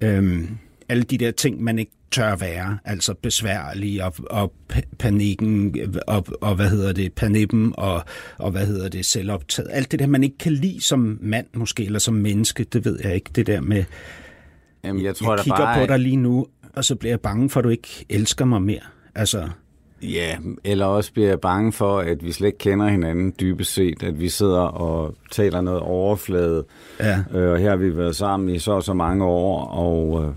[0.00, 5.74] øhm, alle de der ting, man ikke tør være, altså besværlige og, og pa- panikken
[6.06, 8.04] og, og hvad hedder det, panippen og,
[8.38, 9.68] og hvad hedder det, selvoptaget.
[9.72, 12.98] Alt det der, man ikke kan lide som mand måske, eller som menneske, det ved
[13.04, 13.30] jeg ikke.
[13.34, 13.84] Det der med,
[14.84, 17.50] jamen, jeg tror jeg kigger bare, på dig lige nu, og så bliver jeg bange
[17.50, 18.80] for, at du ikke elsker mig mere.
[19.14, 19.48] Altså,
[20.02, 24.02] Ja, eller også bliver jeg bange for, at vi slet ikke kender hinanden dybest set,
[24.02, 26.64] at vi sidder og taler noget overflade,
[27.00, 27.18] ja.
[27.34, 30.30] øh, og her har vi været sammen i så og så mange år, og øh,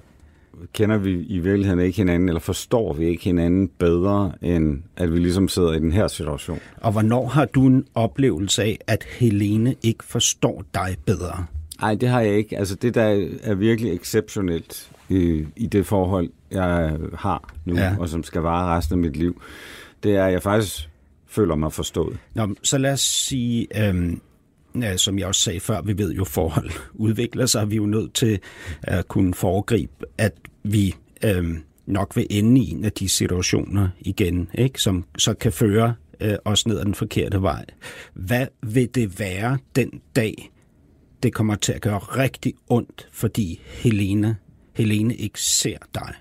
[0.74, 5.20] kender vi i virkeligheden ikke hinanden, eller forstår vi ikke hinanden bedre, end at vi
[5.20, 6.60] ligesom sidder i den her situation.
[6.78, 11.46] Og hvornår har du en oplevelse af, at Helene ikke forstår dig bedre?
[11.82, 12.58] Nej, det har jeg ikke.
[12.58, 17.96] Altså det, der er virkelig exceptionelt i, i det forhold, jeg har nu, Ja.
[18.00, 19.42] og som skal vare resten af mit liv,
[20.04, 20.90] det er, at jeg faktisk
[21.28, 22.18] føler mig forstået.
[22.34, 24.22] Nå, så lad os sige, øhm,
[24.82, 27.70] ja, som jeg også sagde før, vi ved jo, forhold udvikler sig.
[27.70, 28.40] Vi er jo nødt til
[28.82, 34.50] at kunne foregribe, at vi øhm, nok vil ende i en af de situationer igen,
[34.56, 34.82] ikke?
[34.82, 37.66] som så kan føre øh, os ned ad den forkerte vej.
[38.14, 40.52] Hvad vil det være den dag,
[41.24, 44.36] det kommer til at gøre rigtig ondt, fordi Helene,
[44.82, 46.14] Helene ikke ser dig?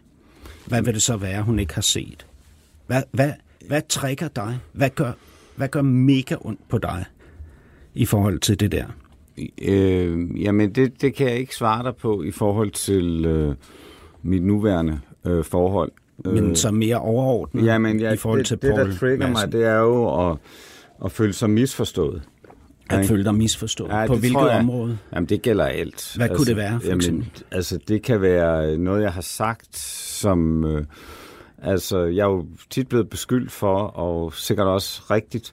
[0.66, 2.26] Hvad vil det så være, hun ikke har set?
[2.86, 3.32] Hvad, hvad,
[3.68, 4.58] hvad trækker dig?
[4.72, 5.12] Hvad gør,
[5.56, 7.04] hvad gør mega ondt på dig
[7.94, 8.84] i forhold til det der?
[9.62, 13.54] Øh, jamen, det, det kan jeg ikke svare dig på i forhold til øh,
[14.22, 15.92] mit nuværende øh, forhold.
[16.24, 19.32] Men så mere overordnet jamen, ja, i forhold det, til det, Paul der trigger Madsen.
[19.32, 20.38] mig, det er jo at,
[21.04, 22.22] at føle sig misforstået.
[22.90, 23.90] At føle dig misforstået.
[23.90, 24.58] Ja, på hvilket jeg.
[24.58, 24.98] område?
[25.14, 26.12] Jamen, det gælder alt.
[26.16, 27.30] Hvad kunne det være, for eksempel?
[27.50, 30.64] altså, det kan være noget, jeg har sagt, som...
[30.64, 30.84] Øh,
[31.62, 35.52] altså, jeg er jo tit blevet beskyldt for, og sikkert også rigtigt,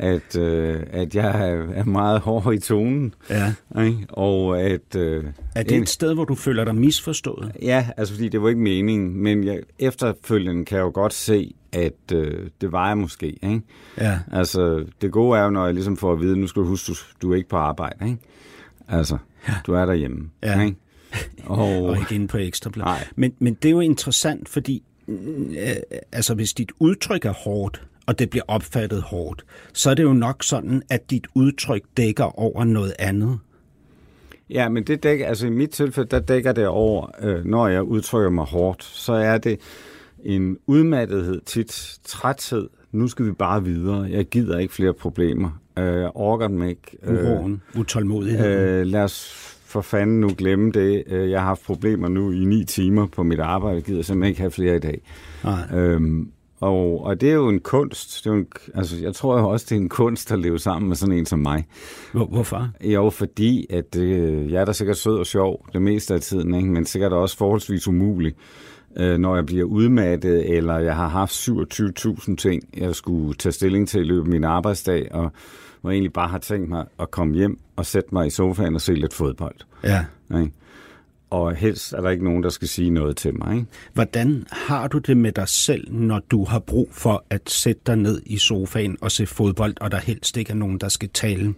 [0.00, 3.14] at, øh, at jeg er, meget hård i tonen.
[3.30, 3.54] Ja.
[3.84, 4.06] Ikke?
[4.08, 4.96] Og at...
[4.96, 7.52] Øh, Er det et sted, hvor du føler dig misforstået?
[7.62, 11.54] Ja, altså fordi det var ikke meningen, men jeg, efterfølgende kan jeg jo godt se,
[11.72, 13.26] at øh, det var jeg måske.
[13.26, 13.62] Ikke?
[13.98, 14.18] Ja.
[14.32, 16.92] Altså, det gode er jo, når jeg ligesom får at vide, nu skal du huske,
[16.92, 18.06] du, du er ikke på arbejde.
[18.06, 18.18] Ikke?
[18.88, 19.54] Altså, ja.
[19.66, 20.30] du er derhjemme.
[20.42, 20.62] Ja.
[20.62, 20.76] Ikke?
[21.44, 23.12] Og, Og ikke inde på ekstrabladet.
[23.16, 25.76] Men, men det er jo interessant, fordi øh,
[26.12, 30.12] altså, hvis dit udtryk er hårdt, og det bliver opfattet hårdt, så er det jo
[30.12, 33.38] nok sådan, at dit udtryk dækker over noget andet.
[34.50, 37.82] Ja, men det dækker, altså i mit tilfælde, der dækker det over, øh, når jeg
[37.82, 39.60] udtrykker mig hårdt, så er det
[40.22, 44.02] en udmattethed, tit træthed, nu skal vi bare videre.
[44.10, 45.60] Jeg gider ikke flere problemer.
[45.78, 46.98] Øh, orker dem ikke.
[47.08, 48.52] Uroen, utålmodigheden.
[48.52, 49.30] Øh, lad os
[49.64, 51.04] for fanden nu glemme det.
[51.06, 53.74] Øh, Jeg har haft problemer nu i ni timer på mit arbejde.
[53.76, 55.02] Jeg gider simpelthen ikke have flere i dag.
[55.44, 55.78] Nej.
[55.80, 58.24] Øhm, og, og det er jo en kunst.
[58.24, 60.58] Det er jo en, altså, jeg tror jo også, det er en kunst at leve
[60.58, 61.66] sammen med sådan en som mig.
[62.12, 62.68] Hvor, hvorfor?
[62.84, 66.54] Jo, fordi at, øh, jeg er da sikkert sød og sjov det meste af tiden,
[66.54, 66.68] ikke?
[66.68, 68.34] men sikkert også forholdsvis umulig,
[68.96, 73.88] øh, når jeg bliver udmattet, eller jeg har haft 27.000 ting, jeg skulle tage stilling
[73.88, 75.32] til i løbet af min arbejdsdag, og
[75.80, 78.74] hvor jeg egentlig bare har tænkt mig at komme hjem og sætte mig i sofaen
[78.74, 79.56] og se lidt fodbold.
[79.84, 80.04] Ja.
[80.38, 80.52] Ikke?
[81.30, 83.54] Og helst er der ikke nogen, der skal sige noget til mig.
[83.54, 83.66] Ikke?
[83.94, 87.96] Hvordan har du det med dig selv, når du har brug for at sætte dig
[87.96, 91.54] ned i sofaen og se fodbold, og der helst ikke er nogen, der skal tale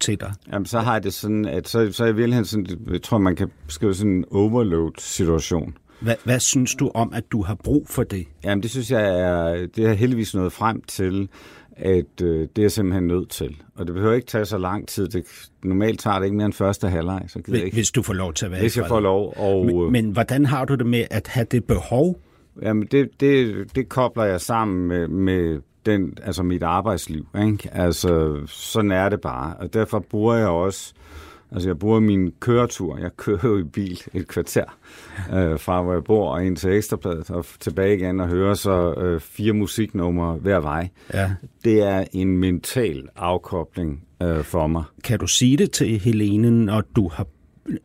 [0.00, 0.32] til dig?
[0.52, 3.18] Jamen, så har jeg det sådan, at så, så er jeg virkelig sådan, jeg tror,
[3.18, 5.76] man kan skrive sådan en overload-situation.
[6.00, 8.26] Hvad, hvad synes du om, at du har brug for det?
[8.44, 11.28] Jamen, det synes jeg er, det er heldigvis nået frem til,
[11.76, 13.56] at øh, det er simpelthen nødt til.
[13.74, 15.08] Og det behøver ikke tage så lang tid.
[15.08, 15.24] Det,
[15.62, 17.74] normalt tager det ikke mere end første halvleg, så gider jeg ikke.
[17.74, 19.34] Hvis du får lov til at være Hvis jeg får lov.
[19.36, 22.20] Og, Men, men hvordan har du det med at have det behov?
[22.62, 27.26] Jamen, det, det, det kobler jeg sammen med, med den, altså mit arbejdsliv.
[27.42, 27.68] Ikke?
[27.72, 29.54] Altså, sådan er det bare.
[29.56, 30.94] Og derfor bruger jeg også,
[31.52, 32.98] altså jeg bruger min køretur.
[32.98, 34.78] Jeg kører jo i bil et kvarter
[35.32, 38.94] øh, fra, hvor jeg bor, og ind til Ekstrabladet, og tilbage igen og hører så
[38.94, 40.88] øh, fire musiknumre hver vej.
[41.14, 41.30] Ja.
[41.64, 44.84] Det er en mental afkobling øh, for mig.
[45.04, 47.26] Kan du sige det til Helene, når du har,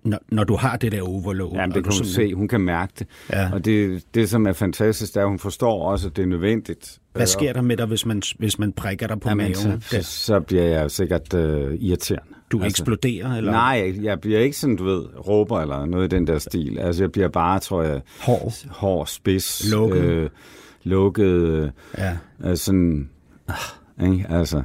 [0.03, 1.51] når, når du har det der overload?
[1.53, 2.33] Jamen, det kan hun se.
[2.33, 3.07] Hun kan mærke det.
[3.29, 3.53] Ja.
[3.53, 6.27] Og det, det, som er fantastisk, det er, at hun forstår også, at det er
[6.27, 6.99] nødvendigt.
[7.13, 9.81] Hvad sker der med dig, hvis man, hvis man prikker dig på Jamen, maven?
[9.81, 12.33] så, så, så bliver jeg sikkert øh, irriterende.
[12.51, 13.35] Du eksploderer?
[13.35, 13.51] Eller?
[13.51, 16.79] Nej, jeg bliver ikke sådan, du ved, råber eller noget i den der stil.
[16.79, 18.53] Altså, jeg bliver bare, tror jeg, Hård.
[18.69, 19.97] hård, spids, Lukket.
[20.03, 20.29] øh,
[20.83, 22.17] lukket, øh, Ja.
[22.43, 23.09] øh, sådan,
[23.47, 23.55] ah,
[24.11, 24.25] ikke?
[24.29, 24.63] altså,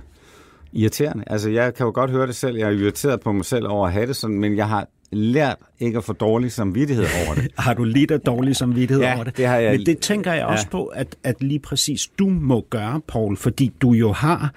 [0.73, 1.25] irriterende.
[1.27, 2.57] Altså, jeg kan jo godt høre det selv.
[2.57, 5.57] Jeg er irriteret på mig selv over at have det sådan, men jeg har lært
[5.81, 7.49] ikke at få dårlig samvittighed over det.
[7.59, 9.37] Har du lidt af dårlig samvittighed Ja, over det?
[9.37, 9.77] det har jeg.
[9.77, 10.71] Men det tænker jeg også Ja.
[10.71, 14.53] på, at, at lige præcis du må gøre, Paul, fordi du jo har,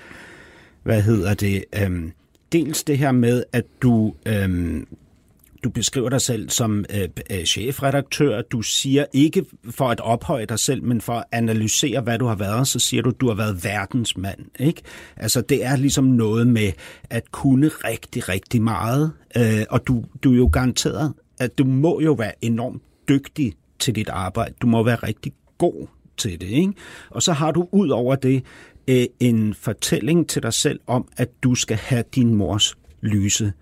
[0.84, 2.12] hvad hedder det, øhm,
[2.52, 4.88] dels det her med, at du, øhm,
[5.64, 8.42] du beskriver dig selv som øh, øh, chefredaktør.
[8.42, 12.36] Du siger ikke for at ophøje dig selv, men for at analysere, hvad du har
[12.36, 14.40] været, så siger du, at du har været verdensmand.
[14.60, 14.82] Ikke?
[15.18, 16.72] Altså, det er ligesom noget med
[17.10, 19.12] at kunne rigtig, rigtig meget.
[19.38, 23.96] Øh, og du, du er jo garanteret, at du må jo være enormt dygtig til
[23.96, 24.54] dit arbejde.
[24.62, 26.48] Du må være rigtig god til det.
[26.48, 26.74] Ikke?
[27.10, 28.44] Og så har du ud over det
[28.88, 33.54] øh, en fortælling til dig selv om, at du skal have din mors lyse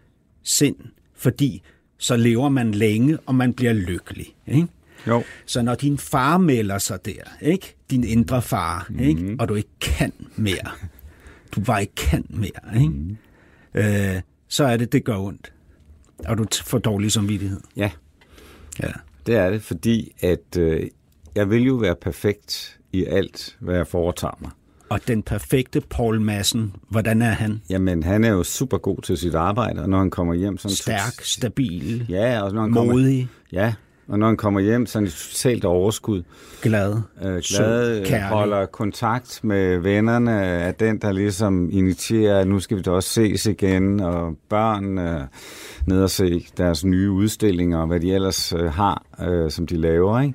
[0.43, 0.75] sind.
[1.15, 1.61] Fordi
[1.97, 4.35] så lever man længe, og man bliver lykkelig.
[4.47, 4.67] Ikke?
[5.07, 5.23] Jo.
[5.45, 7.75] Så når din far melder sig der, ikke?
[7.89, 9.05] din indre far, mm-hmm.
[9.05, 9.35] ikke?
[9.39, 10.71] og du ikke kan mere,
[11.51, 12.89] du bare ikke kan mere, ikke?
[12.89, 13.17] Mm-hmm.
[13.73, 15.53] Øh, så er det, det gør ondt.
[16.27, 17.59] Og du får dårlig samvittighed.
[17.75, 17.91] Ja,
[18.83, 18.91] Ja.
[19.25, 20.89] det er det, fordi at øh,
[21.35, 24.51] jeg vil jo være perfekt i alt, hvad jeg foretager mig.
[24.89, 27.61] Og den perfekte Paul Madsen, hvordan er han?
[27.69, 30.57] Jamen, han er jo super god til sit arbejde, og når han kommer hjem...
[30.57, 33.73] Sådan Stærk, stabil, Ja, og når han kommer, modig, ja,
[34.07, 36.23] og når han kommer hjem, så er han totalt overskud.
[36.61, 38.25] glad, Øh, sød, glad, øh, kærlig.
[38.27, 43.09] holder kontakt med vennerne, er den, der ligesom initierer, at nu skal vi da også
[43.09, 45.21] ses igen, og børn øh,
[45.87, 49.77] ned og se deres nye udstillinger, og hvad de ellers øh, har, øh, som de
[49.77, 50.33] laver, ikke?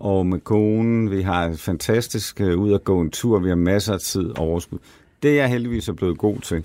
[0.00, 3.56] Og med konen, vi har et fantastisk øh, ud at gå en tur, vi har
[3.56, 4.78] masser af tid og overskud.
[5.22, 6.64] Det er jeg heldigvis er blevet god til,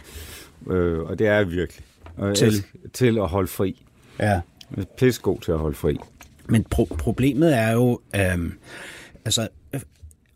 [0.67, 1.84] øh, og det er jeg virkelig.
[2.17, 2.54] Og Til?
[2.54, 3.84] jeg- til at holde fri.
[4.19, 4.26] Ja.
[4.26, 4.41] Jeg
[4.78, 5.98] er pissegod til at holde fri.
[6.50, 8.54] Men pro- problemet er jo, øhm,
[9.26, 9.82] altså, øh,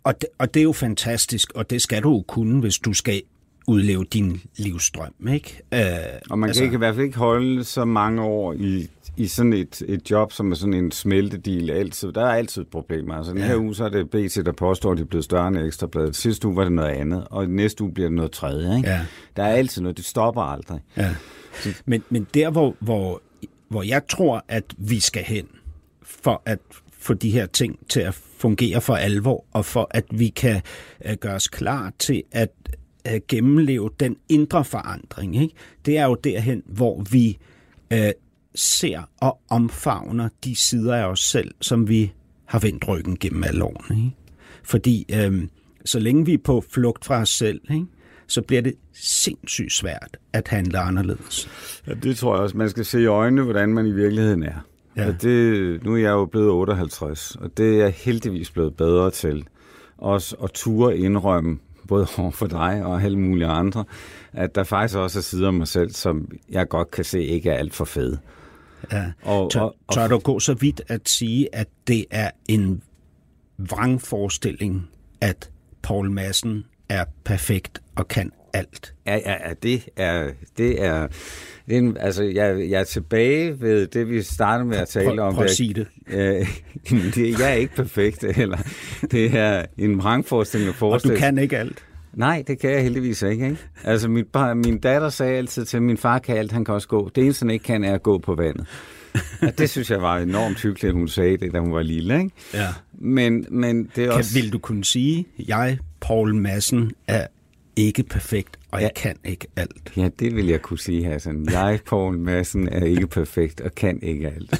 [0.04, 2.94] og det, og det er jo fantastisk, og det skal du jo kunne, hvis du
[2.94, 3.22] skal
[3.70, 5.62] udleve din livsstrøm, ikke?
[5.74, 5.80] Øh,
[6.30, 9.28] Og man altså, kan ikke, i hvert fald ikke holde så mange år i, i
[9.28, 12.12] sådan et, et job, som er sådan en smeltedil altid.
[12.12, 13.16] Der er altid problemer.
[13.16, 13.48] Altså den Ja.
[13.48, 16.16] her uge, så er det BT, der påstår, at de er blevet større end Ekstrabladet.
[16.16, 18.78] Sidste uge var det noget andet, og næste uge bliver det noget tredje.
[18.78, 18.90] Ikke?
[18.90, 19.06] Ja.
[19.36, 20.80] Der er altid noget, det stopper aldrig.
[20.98, 21.16] Ja.
[21.86, 23.22] Men, men der, hvor, hvor,
[23.70, 25.48] hvor jeg tror, at vi skal hen,
[26.04, 26.60] for at
[27.00, 30.62] få de her ting til at fungere for alvor, og for at vi kan
[31.10, 32.50] uh, gøre os klar til at
[33.12, 35.56] uh, gennemleve den indre forandring, ikke?
[35.86, 37.38] det er jo derhen, hvor vi
[37.94, 38.10] uh,
[38.56, 42.14] ser og omfavner de sider af os selv, som vi
[42.46, 44.04] har vendt ryggen gennem alle årene.
[44.06, 44.16] Ikke?
[44.64, 45.48] Fordi øh,
[45.86, 47.86] så længe vi er på flugt fra os selv, ikke?
[48.28, 51.50] så bliver det sindssygt svært at handle anderledes.
[51.88, 52.58] Ja, det tror jeg også.
[52.58, 54.66] Man skal se i øjnene, hvordan man i virkeligheden er.
[54.96, 55.08] Ja.
[55.08, 59.12] Og det, nu er jeg jo blevet 58, og det er jeg heldigvis blevet bedre
[59.12, 59.46] til.
[59.98, 63.86] Også at ture indrømme, både over for dig og alle mulige andre,
[64.34, 67.50] at der faktisk også er sider af mig selv, som jeg godt kan se ikke
[67.50, 68.20] er alt for fede.
[68.92, 69.12] Ja.
[69.24, 72.84] Og, tør, og, og, tør du gå så vidt at sige, at det er en
[73.58, 74.90] vrangforestilling,
[75.22, 75.50] at
[75.82, 78.94] Paul Madsen er perfekt og kan alt?
[79.06, 80.30] Ja, ja, ja det er...
[80.58, 81.08] Det er
[81.70, 85.06] det er en, altså, jeg, jeg er tilbage ved det, vi startede med at tale
[85.06, 85.34] prøv, om.
[85.34, 85.88] Prøv at sige det.
[86.08, 86.48] Øh,
[87.16, 87.40] det.
[87.40, 88.58] Jeg er ikke perfekt, eller
[89.12, 90.76] det er en vrangforestilling.
[90.82, 91.86] Og du kan ikke alt.
[92.14, 93.46] Nej, det kan jeg heldigvis ikke.
[93.46, 93.58] ikke?
[93.84, 96.88] Altså, min, min datter sagde altid til, at min far kan alt, han kan også
[96.88, 97.10] gå.
[97.16, 98.68] Det eneste, han ikke kan, er at gå på vandet.
[99.42, 102.18] Og det synes jeg var enormt hyggeligt, at hun sagde det, da hun var lille.
[102.18, 102.32] Ikke?
[102.54, 102.68] Ja.
[102.94, 104.34] Men, men det er kan, også...
[104.34, 107.28] Vil du kunne sige, jeg, Paul Madsen, er
[107.80, 109.92] ikke perfekt, og jeg kan ikke alt.
[109.98, 111.48] Ja, det vil jeg kunne sige, Hassan.
[111.52, 114.56] Jeg, Paul Madsen, er ikke perfekt og kan ikke alt.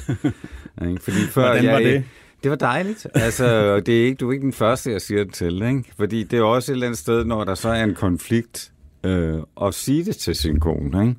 [1.04, 2.04] Fordi før Hvordan var jeg, det?
[2.42, 3.06] Det var dejligt.
[3.14, 5.62] Altså, det er ikke, du er ikke den første, jeg siger det til.
[5.62, 5.84] Ikke?
[5.96, 8.72] Fordi det er også et eller andet sted, når der så er en konflikt,
[9.04, 11.02] øh, at sige det til sin kone.
[11.02, 11.16] Ikke?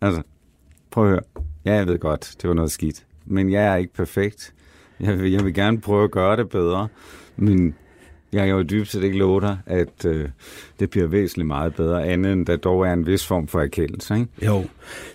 [0.00, 0.22] Altså,
[0.90, 1.20] prøv at høre.
[1.64, 3.04] Ja, jeg ved godt, det var noget skidt.
[3.26, 4.54] Men jeg er ikke perfekt.
[5.00, 6.88] Jeg vil, jeg vil gerne prøve at gøre det bedre.
[7.36, 7.74] Men
[8.32, 10.28] jeg kan jo dybt set ikke love dig, at øh,
[10.80, 14.14] det bliver væsentligt meget bedre, andet end der dog er en vis form for erkendelse.
[14.14, 14.28] Ikke?
[14.46, 14.64] Jo.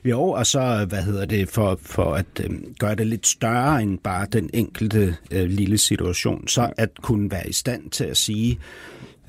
[0.06, 2.50] jo, og så, hvad hedder det, for, for at øh,
[2.80, 7.50] gøre det lidt større end bare den enkelte øh, lille situation, så at kunne være
[7.50, 8.60] i stand til at sige,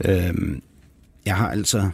[0.04, 0.34] øh,
[1.26, 1.90] jeg har altså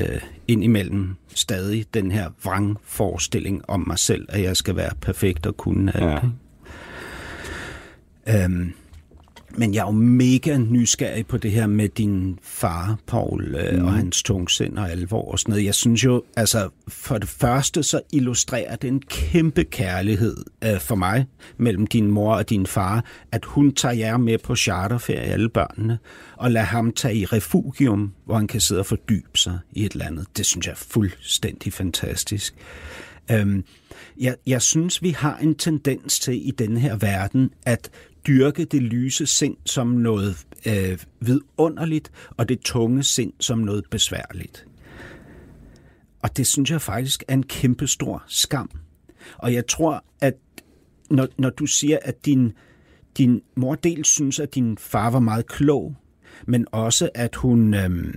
[0.00, 5.56] øh, indimellem stadig den her vrangforestilling om mig selv, at jeg skal være perfekt og
[5.56, 6.22] kunne alt.
[8.26, 8.44] Ja.
[8.44, 8.72] Øhm,
[9.58, 13.84] men jeg er jo mega nysgerrig på det her med din far, Paul, øh, mm.
[13.84, 15.64] og hans tungsind og alvor og sådan noget.
[15.64, 20.94] Jeg synes jo, altså for det første, så illustrerer det en kæmpe kærlighed øh, for
[20.94, 25.48] mig mellem din mor og din far, at hun tager jer med på charterferie, alle
[25.48, 25.98] børnene,
[26.36, 29.92] og lader ham tage i refugium, hvor han kan sidde og fordybe sig i et
[29.92, 30.26] eller andet.
[30.36, 32.54] Det synes jeg er fuldstændig fantastisk.
[33.30, 33.64] Øhm,
[34.20, 37.90] jeg, jeg synes, vi har en tendens til i denne her verden, at
[38.26, 44.66] dyrke det lyse sind som noget øh, vidunderligt, og det tunge sind som noget besværligt.
[46.22, 48.70] Og det synes jeg faktisk er en kæmpestor skam.
[49.38, 50.34] Og jeg tror, at
[51.10, 52.52] når, når du siger, at din,
[53.18, 55.94] din mor dels synes, at din far var meget klog,
[56.46, 58.14] men også at hun, øh,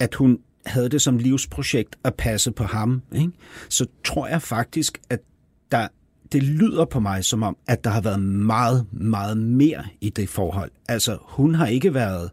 [0.00, 3.32] at hun havde det som livsprojekt at passe på ham, ikke?
[3.68, 5.20] så tror jeg faktisk, at
[5.72, 5.88] der
[6.32, 10.28] det lyder på mig som om, at der har været meget, meget mere i det
[10.28, 10.70] forhold.
[10.88, 12.30] Altså, hun har ikke været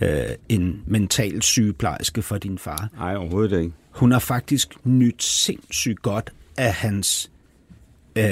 [0.00, 2.88] øh, en mental sygeplejerske for din far.
[2.96, 3.72] Nej, overhovedet ikke.
[3.90, 7.30] Hun har faktisk nyt sindssygt godt af hans
[8.16, 8.24] øh,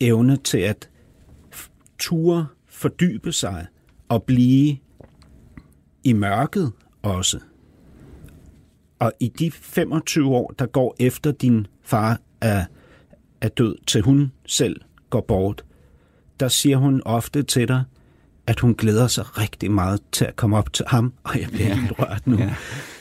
[0.00, 0.88] evne til at
[1.98, 3.66] ture fordybe sig
[4.08, 4.76] og blive
[6.04, 7.38] i mørket også.
[8.98, 12.64] Og i de 25 år, der går efter din far er
[13.44, 14.80] er død, til hun selv
[15.10, 15.64] går bort,
[16.40, 17.84] der siger hun ofte til dig,
[18.46, 21.68] at hun glæder sig rigtig meget til at komme op til ham, og jeg bliver
[21.68, 21.74] ja.
[21.74, 22.38] helt rørt nu.
[22.38, 22.54] Ja.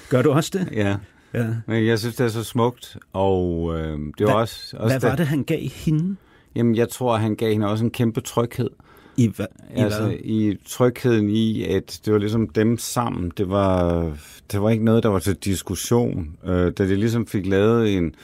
[0.10, 0.70] Gør du også det?
[0.74, 0.96] Ja.
[1.34, 1.48] ja.
[1.68, 4.78] Men jeg synes, det er så smukt, og øh, det var hvad, også...
[4.78, 6.16] også hvad var det, han gav hende?
[6.56, 8.70] Jamen, jeg tror, han gav hende også en kæmpe tryghed.
[9.18, 10.16] I, hva, i altså, hvad?
[10.24, 13.32] i trygheden i, at det var ligesom dem sammen.
[13.38, 14.04] Det var,
[14.52, 16.38] det var ikke noget, der var til diskussion.
[16.46, 18.16] Øh, da de ligesom fik lavet en,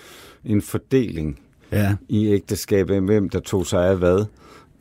[0.45, 1.39] en fordeling
[1.71, 1.95] ja.
[2.09, 4.25] i ægteskabet, hvem der tog sig af hvad,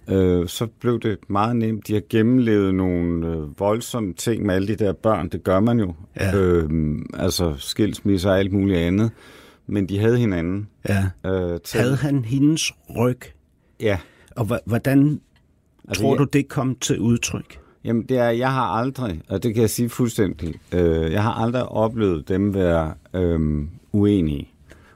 [0.09, 1.87] øh, så blev det meget nemt.
[1.87, 5.29] De har gennemlevet nogle øh, voldsomme ting med alle de der børn.
[5.29, 5.95] Det gør man jo.
[6.17, 6.37] Ja.
[6.37, 9.11] Øh, altså skilsmisse og alt muligt andet.
[9.67, 10.69] Men de havde hinanden.
[10.89, 11.31] Ja.
[11.31, 11.81] Øh, til...
[11.81, 13.21] Havde han hendes ryg?
[13.81, 13.99] Ja.
[14.37, 15.21] Og hvordan
[15.89, 16.19] altså, tror jeg...
[16.19, 17.59] du, det kom til udtryk?
[17.85, 21.33] Jamen, det er, jeg har aldrig, og det kan jeg sige fuldstændig, øh, jeg har
[21.33, 24.49] aldrig oplevet dem være øh, uenige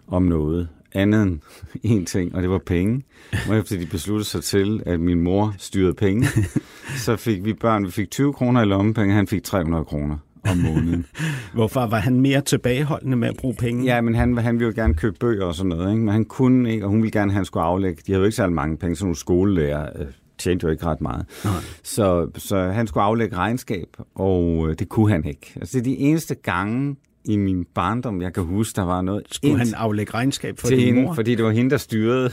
[0.06, 1.40] om noget andet end
[1.82, 3.02] en ting, og det var penge.
[3.48, 6.26] Og efter de besluttede sig til, at min mor styrede penge,
[7.04, 10.16] så fik vi børn, vi fik 20 kroner i lommepenge, han fik 300 kroner
[10.50, 11.06] om måneden.
[11.54, 13.84] Hvorfor var han mere tilbageholdende med at bruge penge?
[13.84, 16.04] Ja, men han, han ville jo gerne købe bøger og sådan noget, ikke?
[16.04, 18.02] men han kunne ikke, og hun ville gerne, at han skulle aflægge.
[18.06, 20.06] De havde jo ikke særlig mange penge, så nogle skolelærer øh,
[20.38, 21.26] tjente jo ikke ret meget.
[21.44, 21.52] Nej.
[21.82, 25.52] Så, så han skulle aflægge regnskab, og øh, det kunne han ikke.
[25.56, 29.22] Altså det er de eneste gange, i min barndom, jeg kan huske, der var noget...
[29.30, 31.14] Skulle han aflægge regnskab for til din hende, mor?
[31.14, 32.30] Fordi det var hende, der styrede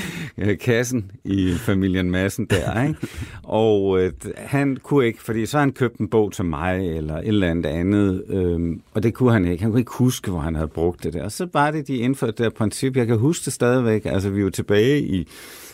[0.64, 2.94] kassen i familien Massen der, ikke?
[3.42, 7.28] Og øh, han kunne ikke, fordi så han købt en bog til mig, eller et
[7.28, 9.62] eller andet andet, øh, og det kunne han ikke.
[9.62, 11.24] Han kunne ikke huske, hvor han havde brugt det der.
[11.24, 12.96] Og så var det, de indførte det der princip.
[12.96, 14.04] Jeg kan huske det stadigvæk.
[14.04, 15.28] Altså, vi var tilbage i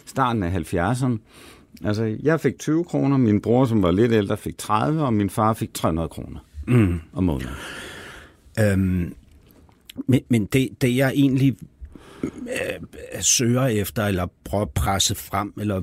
[0.06, 1.18] starten af 70'erne.
[1.84, 5.30] Altså, jeg fik 20 kroner, min bror, som var lidt ældre, fik 30, og min
[5.30, 6.38] far fik 300 kroner.
[6.66, 7.00] mm.
[7.12, 7.54] om måneden.
[8.60, 9.14] Øhm,
[10.06, 11.56] men men det, det, jeg egentlig
[12.22, 15.82] øh, søger efter, eller prøver at presse frem, eller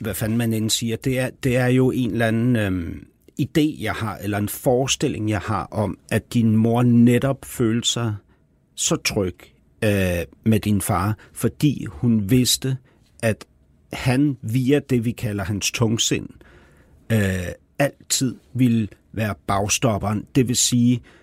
[0.00, 2.96] hvad fanden man end siger, det er, det er jo en eller anden øh,
[3.40, 8.14] idé, jeg har, eller en forestilling, jeg har om, at din mor netop følte sig
[8.74, 9.36] så tryg
[9.84, 9.90] øh,
[10.44, 12.76] med din far, fordi hun vidste,
[13.22, 13.44] at
[13.92, 16.28] han via det, vi kalder hans tungsind,
[17.12, 17.18] øh,
[17.78, 20.26] altid ville være bagstopperen.
[20.34, 21.19] Det vil sige, øh,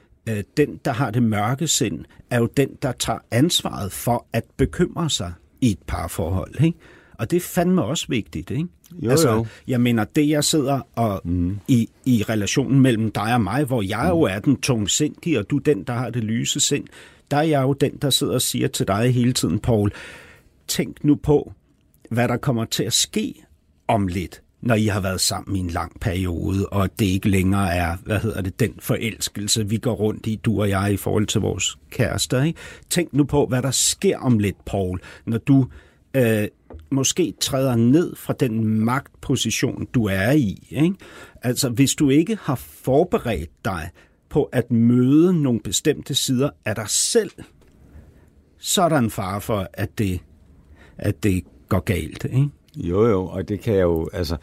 [0.58, 5.10] den, der har det mørke sind, er jo den, der tager ansvaret for at bekymre
[5.10, 6.64] sig i et parforhold.
[6.64, 6.78] Ikke?
[7.14, 8.52] Og det er fandme også vigtigt.
[8.52, 8.68] Ikke?
[8.92, 9.46] Jo, altså, jo.
[9.68, 11.60] Jeg mener, det jeg sidder og mm.
[11.68, 14.10] i, i relationen mellem dig og mig, hvor jeg mm.
[14.10, 16.88] jo er den tungsindige, og du den, der har det lyse sind,
[17.32, 19.92] der er jeg jo den, der sidder og siger til dig hele tiden, Paul,
[20.68, 21.54] tænk nu på,
[22.10, 23.44] hvad der kommer til at ske
[23.88, 27.76] om lidt når I har været sammen i en lang periode, og det ikke længere
[27.76, 31.28] er, hvad hedder det, den forelskelse, vi går rundt i, du og jeg, i forhold
[31.28, 32.44] til vores kærester.
[32.44, 32.60] Ikke?
[32.90, 35.68] Tænk nu på, hvad der sker om lidt, Paul, når du
[36.14, 36.48] øh,
[36.92, 40.68] måske træder ned fra den magtposition, du er i.
[40.70, 40.96] Ikke?
[41.42, 43.90] Altså, hvis du ikke har forberedt dig
[44.30, 47.32] på at møde nogle bestemte sider af dig selv,
[48.58, 50.20] så er der en fare for, at det,
[50.98, 52.26] at det går galt.
[52.26, 52.50] Ikke?
[52.78, 54.38] Jo, jo, og det kan jeg jo, altså...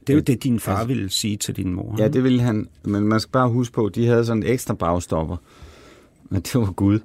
[0.00, 1.94] Det er jo det, din far altså, ville sige til din mor.
[1.98, 4.48] Ja, det ville han, men man skal bare huske på, at de havde sådan en
[4.48, 5.36] ekstra bagstopper.
[6.30, 6.98] Men det var Gud.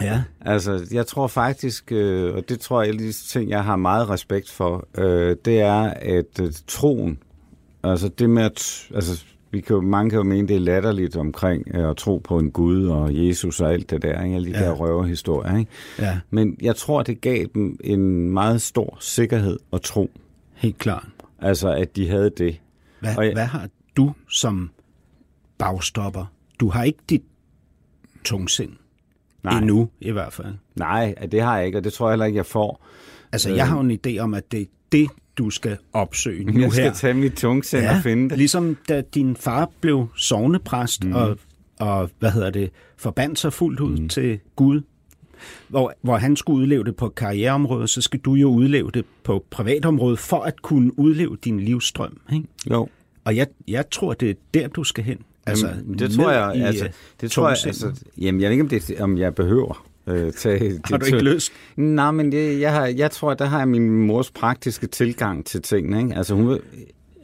[0.00, 0.22] Ja.
[0.40, 4.50] Altså, jeg tror faktisk, øh, og det tror jeg de ting, jeg har meget respekt
[4.50, 7.18] for, øh, det er, at øh, troen,
[7.82, 11.16] altså det med at, altså vi kan jo, mange kan jo mene, det er latterligt
[11.16, 14.36] omkring øh, at tro på en Gud og Jesus og alt det der, ikke?
[14.36, 14.64] alle de ja.
[14.64, 15.56] der røverhistorier.
[15.56, 15.70] Ikke?
[15.98, 16.18] Ja.
[16.30, 20.10] Men jeg tror, det gav dem en meget stor sikkerhed og tro.
[20.54, 21.08] Helt klart.
[21.38, 22.60] Altså, at de havde det.
[23.00, 24.70] Hvad, og jeg, hvad har du som
[25.58, 26.32] bagstopper?
[26.60, 27.22] Du har ikke dit
[28.24, 28.72] tungsind.
[29.42, 29.58] Nej.
[29.58, 30.54] Endnu, i hvert fald.
[30.74, 32.86] Nej, det har jeg ikke, og det tror jeg heller ikke, jeg får.
[33.32, 35.08] Altså, jeg har en idé om, at det er det,
[35.38, 36.92] du skal opsøge nu Jeg skal her.
[36.92, 38.38] tage mit tungsind ja, og finde det.
[38.38, 41.12] Ligesom da din far blev sovnepræst mm.
[41.14, 41.38] og,
[41.78, 44.08] og, hvad hedder det, forbandt sig fuldt ud mm.
[44.08, 44.80] til Gud.
[45.68, 49.44] Hvor, hvor han skulle udleve det på karriereområdet, så skal du jo udleve det på
[49.50, 52.20] privatområdet, for at kunne udleve din livsstrøm.
[52.32, 52.46] Ikke?
[52.70, 52.88] Jo.
[53.24, 55.18] Og jeg, jeg tror, det er der, du skal hen.
[55.46, 56.88] Altså, jamen, det tror jeg, i, altså,
[57.20, 60.80] det tror jeg, altså, jamen, jeg ved ikke, om, det, om jeg behøver øh, tage...
[60.84, 61.52] Har du ikke lyst?
[61.76, 65.62] Nej, men det, jeg, har, jeg tror, der har jeg min mors praktiske tilgang til
[65.62, 66.02] tingene.
[66.02, 66.14] Ikke?
[66.16, 66.58] Altså, hun er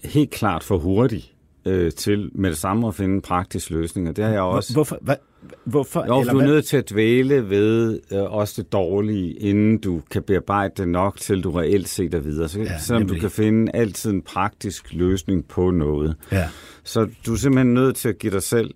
[0.05, 1.33] helt klart for hurtig
[1.67, 4.73] øh, til med det samme at finde en praktisk løsning, og det har jeg også...
[4.73, 4.99] Hvorfor?
[5.03, 5.17] Hvad?
[5.65, 6.05] Hvorfor?
[6.07, 10.23] Jo, du er nødt til at dvæle ved øh, også det dårlige, inden du kan
[10.23, 12.49] bearbejde det nok, til du reelt set er videre.
[12.49, 16.17] Så, ja, selvom du kan finde altid en praktisk løsning på noget.
[16.33, 16.49] Ja.
[16.85, 18.71] Så du er simpelthen nødt til at give dig selv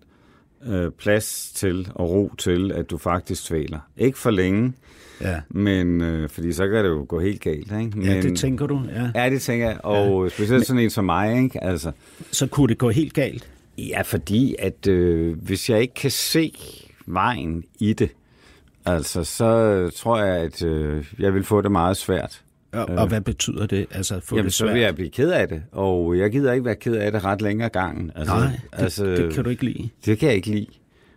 [0.66, 3.78] øh, plads til og ro til, at du faktisk tvæler.
[3.96, 4.72] Ikke for længe,
[5.20, 5.40] ja.
[5.48, 7.72] men øh, fordi så kan det jo gå helt galt.
[7.80, 7.90] Ikke?
[7.94, 8.82] Men, ja, det tænker du.
[8.94, 9.78] Ja, ja det tænker jeg.
[9.84, 10.28] Og ja.
[10.28, 11.42] specielt sådan en som mig.
[11.42, 11.64] Ikke?
[11.64, 11.92] Altså,
[12.32, 13.48] så kunne det gå helt galt?
[13.78, 16.52] Ja, fordi at øh, hvis jeg ikke kan se
[17.06, 18.10] vejen i det,
[18.84, 22.42] altså så tror jeg, at øh, jeg vil få det meget svært.
[22.72, 23.86] Og, og hvad betyder det?
[23.90, 24.68] Altså, få Jamen, det svært?
[24.68, 27.24] så vil jeg blive ked af det, og jeg gider ikke være ked af det
[27.24, 28.12] ret længere gangen.
[28.16, 29.88] Altså, Nej, det, altså, det kan du ikke lide.
[30.04, 30.66] Det kan jeg ikke lide.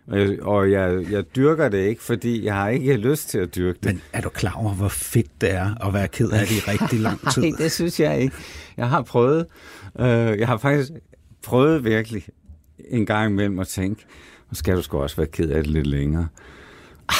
[0.06, 3.54] Og jeg, og jeg, jeg dyrker det ikke, fordi jeg har ikke lyst til at
[3.54, 3.84] dyrke det.
[3.84, 6.60] Men er du klar over, hvor fedt det er at være ked af det i
[6.60, 7.42] rigtig lang tid?
[7.42, 8.34] Nej, det synes jeg ikke.
[8.76, 9.46] Jeg har prøvet.
[10.00, 10.06] Øh,
[10.38, 10.90] jeg har faktisk
[11.42, 12.24] prøvet virkelig
[12.90, 14.04] en gang imellem at tænke,
[14.50, 16.26] nu skal du sgu også være ked af det lidt længere.
[17.08, 17.14] Ah,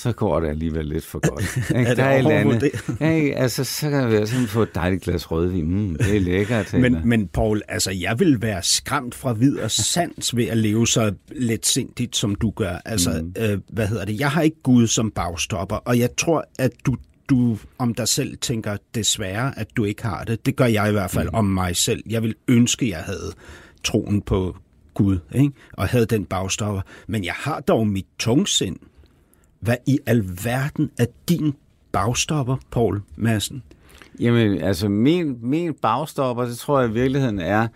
[0.00, 1.56] så går det alligevel lidt for godt.
[1.78, 1.90] Ikke?
[1.90, 2.62] er det andet.
[3.00, 3.36] Ikke?
[3.36, 5.64] Altså, så kan vi altså få et dejligt glas rødvin.
[5.64, 6.72] Mm, det er lækkert.
[6.72, 10.86] men, men Paul, altså, jeg vil være skræmt fra vid og sans ved at leve
[10.86, 12.80] så let sindigt, som du gør.
[12.84, 13.42] Altså, mm.
[13.42, 14.20] øh, hvad hedder det?
[14.20, 16.96] Jeg har ikke Gud som bagstopper, og jeg tror, at du
[17.30, 20.46] du om dig selv tænker desværre, at du ikke har det.
[20.46, 21.34] Det gør jeg i hvert fald mm.
[21.34, 22.02] om mig selv.
[22.06, 23.32] Jeg vil ønske, jeg havde
[23.84, 24.56] troen på
[24.94, 25.52] Gud, ikke?
[25.72, 26.82] og havde den bagstopper.
[27.06, 28.76] Men jeg har dog mit tungsind.
[29.60, 31.52] Hvad i alverden er din
[31.92, 33.62] bagstopper, Paul Madsen?
[34.20, 37.68] Jamen, altså min, min bagstopper, det tror jeg i virkeligheden er,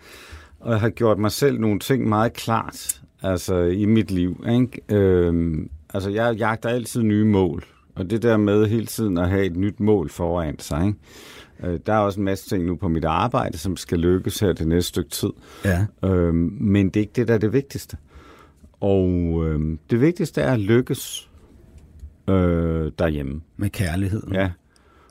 [0.65, 4.45] at have gjort mig selv nogle ting meget klart altså i mit liv.
[4.49, 4.81] Ikke?
[4.89, 7.63] Øhm, altså jeg jagter altid nye mål,
[7.95, 10.85] og det der med hele tiden at have et nyt mål foran sig.
[10.85, 11.73] Ikke?
[11.73, 14.53] Øh, der er også en masse ting nu på mit arbejde, som skal lykkes her
[14.53, 15.29] det næste stykke tid.
[15.65, 15.85] Ja.
[16.03, 17.97] Øhm, men det er ikke det, der er det vigtigste.
[18.79, 19.09] Og
[19.45, 21.29] øhm, det vigtigste er at lykkes
[22.27, 23.41] øh, derhjemme.
[23.57, 24.33] Med kærligheden.
[24.33, 24.49] Ja.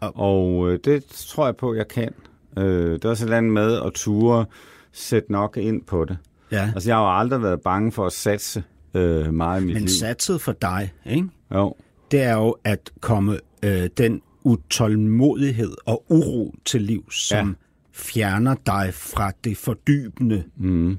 [0.01, 2.11] Og øh, det tror jeg på, jeg kan.
[2.59, 4.45] Øh, det er også et eller andet med at ture
[4.93, 6.17] sætte nok ind på det.
[6.53, 6.71] Ja.
[6.75, 8.63] Altså, jeg har jo aldrig været bange for at satse
[8.95, 9.89] øh, meget i mit Men liv.
[9.89, 11.29] satset for dig, ikke?
[11.55, 11.75] Jo.
[12.11, 17.49] det er jo at komme øh, den utålmodighed og uro til liv, som.
[17.49, 17.55] Ja.
[17.93, 20.45] fjerner dig fra det fordybende.
[20.57, 20.99] Mm.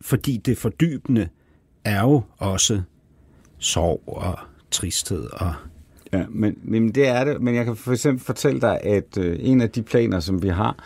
[0.00, 1.28] Fordi det fordybende
[1.84, 2.82] er jo også
[3.58, 4.38] sorg og
[4.70, 5.26] tristhed.
[5.32, 5.52] Og,
[6.12, 7.42] Ja, men, men det er det.
[7.42, 10.48] Men jeg kan for eksempel fortælle dig, at øh, en af de planer, som vi
[10.48, 10.76] har,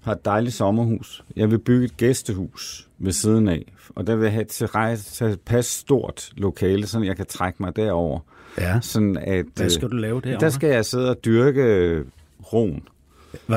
[0.00, 1.24] har et dejligt sommerhus.
[1.36, 5.66] Jeg vil bygge et gæstehus ved siden af, og der vil jeg have et tilpas
[5.66, 8.20] stort lokale, så jeg kan trække mig derover.
[8.58, 8.80] ja.
[8.80, 10.38] Sådan at, Hvad skal øh, du lave der?
[10.38, 12.04] Der skal jeg sidde og dyrke øh,
[12.52, 12.82] roen.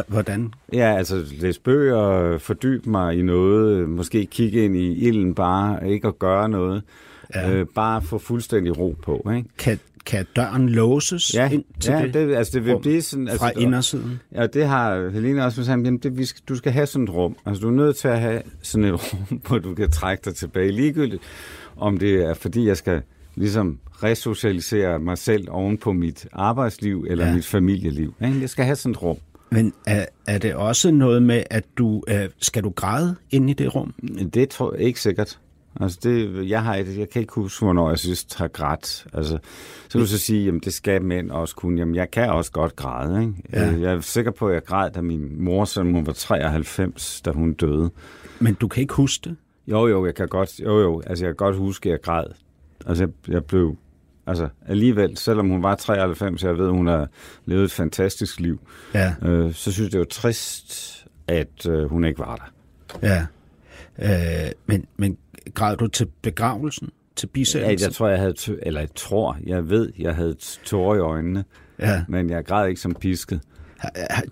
[0.08, 0.54] Hvordan?
[0.74, 6.08] Ja, altså læse bøger, fordybe mig i noget, måske kigge ind i ilden bare, ikke
[6.08, 6.84] at gøre noget.
[7.36, 7.52] Ja.
[7.52, 9.50] Øh, bare få fuldstændig ro på, ikke?
[9.58, 13.02] Kan, kan døren låses Ja, ind til ja det, det, altså det vil rum blive
[13.02, 13.28] sådan...
[13.28, 14.20] Altså, fra indersiden?
[14.36, 17.10] Ja, det har Helene også sagt, jamen det, vi skal, du skal have sådan et
[17.10, 17.36] rum.
[17.46, 20.36] Altså du er nødt til at have sådan et rum, hvor du kan trække dig
[20.36, 20.72] tilbage.
[20.72, 21.24] Ligegyldigt,
[21.78, 23.02] om det er fordi, jeg skal
[23.36, 27.36] ligesom resocialisere mig selv oven på mit arbejdsliv eller ja.
[27.36, 28.14] mit familieliv.
[28.26, 28.42] Ikke?
[28.42, 29.18] Jeg skal have sådan et rum.
[29.52, 33.54] Men er, er det også noget med, at du øh, skal du græde ind i
[33.54, 33.94] det rum?
[34.34, 35.40] Det tror jeg ikke sikkert.
[35.80, 39.08] Altså det, jeg, har, jeg kan ikke huske, hvornår jeg synes, har grædt.
[39.14, 39.38] Altså,
[39.84, 41.80] så kan du så sige, jamen det skal mænd også kunne.
[41.80, 43.22] Jamen jeg kan også godt græde.
[43.22, 43.34] Ikke?
[43.54, 43.72] Ja.
[43.72, 47.22] Øh, Jeg er sikker på, at jeg græd, da min mor, som hun var 93,
[47.26, 47.92] da hun døde.
[48.40, 49.36] Men du kan ikke huske det?
[49.68, 52.26] Jo, jo, jeg kan godt, jo, jo, altså jeg kan godt huske, at jeg græd.
[52.86, 53.76] Altså jeg, jeg blev,
[54.28, 57.08] altså alligevel, selvom hun var 93, jeg ved, hun har
[57.46, 58.60] levet et fantastisk liv,
[58.94, 59.14] Ja.
[59.26, 63.08] øh, så synes jeg, det var trist, at øh, hun ikke var der.
[63.08, 63.26] Ja.
[64.02, 65.18] Øh, men, men
[65.54, 66.90] græd du til begravelsen?
[67.16, 67.88] Til Ja, bisættelsen?
[67.88, 70.36] jeg tror, jeg havde, tø- eller jeg tror, jeg ved, jeg havde
[70.66, 71.44] tårer i øjnene,
[71.80, 72.04] Ja.
[72.08, 73.42] men jeg græd ikke som pisket.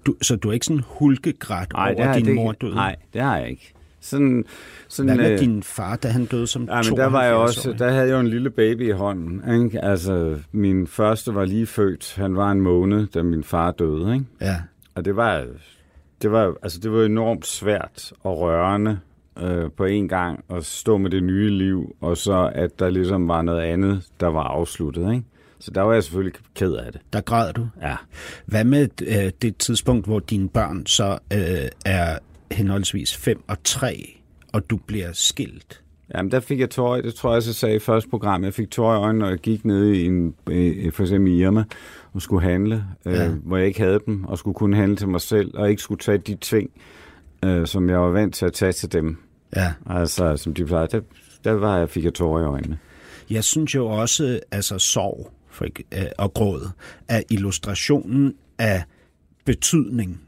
[0.06, 2.76] Du, så du er ikke sådan hulkegrædt Nej, over din mor døde?
[2.76, 3.74] Nej, det har jeg ikke.
[4.02, 4.46] Sådan,
[4.88, 7.34] sådan, Hvad med øh, din far, da han døde som Ja, men der var jeg
[7.34, 7.80] også, 72-årig?
[7.80, 9.64] der havde jeg jo en lille baby i hånden.
[9.64, 9.84] Ikke?
[9.84, 12.14] Altså, min første var lige født.
[12.16, 14.14] Han var en måned, da min far døde.
[14.14, 14.26] Ikke?
[14.42, 14.56] Ja.
[14.96, 15.46] Og det var,
[16.22, 19.00] det var, altså, det var enormt svært og rørende
[19.44, 23.28] øh, på en gang at stå med det nye liv, og så at der ligesom
[23.28, 25.12] var noget andet, der var afsluttet.
[25.14, 25.24] Ikke?
[25.60, 27.02] Så der var jeg selvfølgelig ked af det.
[27.14, 27.68] Der græd du.
[27.82, 27.96] Ja.
[28.46, 32.18] Hvad med øh, det tidspunkt, hvor dine børn så øh, er
[32.52, 34.18] henholdsvis 5 og 3,
[34.54, 35.82] og du bliver skilt?
[36.16, 38.44] Jamen, der fik jeg tårer, det tror jeg jeg sagde i første program.
[38.44, 40.36] Jeg fik tårer i øjnene, når jeg gik ned i en,
[40.92, 41.64] for eksempel i Irma
[42.14, 43.28] og skulle handle, Ja.
[43.28, 45.82] øh, hvor jeg ikke havde dem, og skulle kun handle til mig selv, og ikke
[45.82, 46.70] skulle tage de ting,
[47.46, 49.18] øh, som jeg var vant til at tage til dem.
[49.56, 49.74] Ja.
[49.86, 50.88] Altså, som de plejede.
[50.92, 51.02] Der,
[51.44, 52.78] der var jeg, fik jeg tårer i øjnene.
[53.30, 56.70] Jeg synes jo også, altså sorg for, øh, og gråd,
[57.08, 58.84] er illustrationen af
[59.46, 60.22] betydning.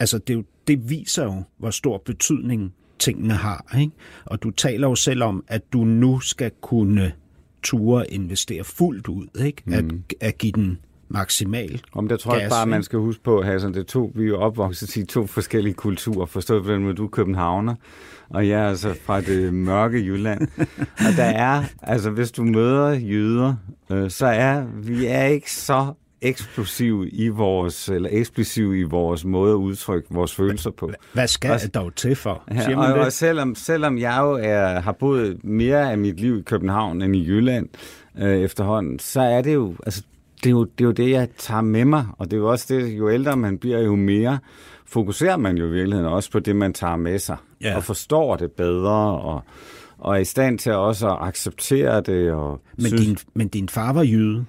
[0.00, 3.76] Altså det, det viser jo, hvor stor betydning tingene har.
[3.78, 3.92] Ikke?
[4.24, 7.12] Og du taler jo selv om, at du nu skal kunne
[7.62, 9.62] ture investere fuldt ud, ikke?
[9.72, 9.84] At,
[10.20, 10.78] at give den
[11.08, 11.80] maksimal.
[11.92, 14.28] Om der tror jeg Gas, bare, man skal huske på, Hassan, det to, vi er
[14.28, 16.26] jo opvokset i to forskellige kulturer.
[16.26, 17.74] Forstået på den måde, du er københavner,
[18.30, 20.48] og jeg er altså fra det mørke Jylland.
[20.98, 23.54] og der er, altså hvis du møder jøder,
[23.90, 25.92] øh, så er vi er ikke så
[26.22, 30.90] eksplosive i vores, eller eksplosive i vores måde at udtrykke vores følelser på.
[31.12, 32.42] Hvad skal Også- jeg dog til for?
[32.52, 33.04] Siger man og, det?
[33.06, 37.16] og selvom, selvom jeg jo er, har boet mere af mit liv i København end
[37.16, 37.68] i Jylland
[38.18, 40.02] øh, efterhånden, så er det jo, altså,
[40.42, 42.50] det er jo, det er jo det, jeg tager med mig, og det er jo
[42.50, 44.38] også det, jo ældre man bliver, jo mere
[44.86, 47.76] fokuserer man jo i virkeligheden også på det, man tager med sig, Ja.
[47.76, 49.40] og forstår det bedre, og,
[49.98, 53.68] og er i stand til også at acceptere det, og men, synes, din, men din
[53.68, 54.44] far var jyde,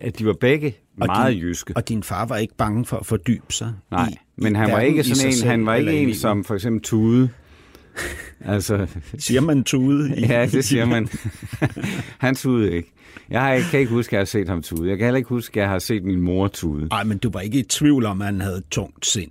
[0.00, 1.72] at de var begge Og meget din- jyske.
[1.76, 3.72] og din far var ikke bange for at fordybe sig.
[3.90, 6.44] Nej, i, men i han var ikke sig sådan en, han var ikke en som
[6.44, 7.28] for eksempel Tude.
[8.44, 8.86] Altså,
[9.18, 10.16] Siger man tude?
[10.16, 11.08] i- Ja, det siger man.
[12.18, 12.92] Han tudede ikke.
[13.30, 14.88] Jeg, kan ikke huske, at jeg har set ham tude.
[14.90, 16.86] Jeg kan heller ikke huske, at jeg har set min mor tude.
[16.86, 19.30] Nej, men du var ikke i tvivl om, at han havde tungt sind.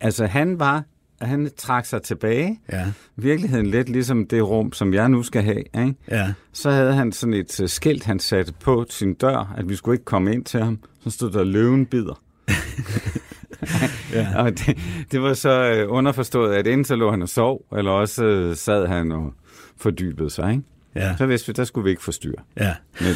[0.00, 0.84] Altså, han var...
[1.20, 2.60] Han trak sig tilbage.
[2.72, 5.58] Ja, Virkeligheden lidt ligesom det rum, som jeg nu skal have.
[5.58, 5.94] Ikke?
[6.10, 6.32] ja.
[6.52, 9.94] Så havde han sådan et øh, skilt, han satte på sin dør, at vi skulle
[9.94, 10.78] ikke komme ind til ham.
[11.04, 12.22] Så stod der løven bider.
[14.14, 14.42] Ja.
[14.42, 14.78] Og det,
[15.12, 18.56] det var så øh, underforstået, at enten så lå han og sov, eller også øh,
[18.56, 19.32] sad han og
[19.76, 20.50] fordybede sig.
[20.50, 20.62] Ikke?
[20.94, 22.42] ja, Så vidste vi, der skulle vi ikke forstyrre.
[22.60, 22.74] ja.
[23.00, 23.14] Men,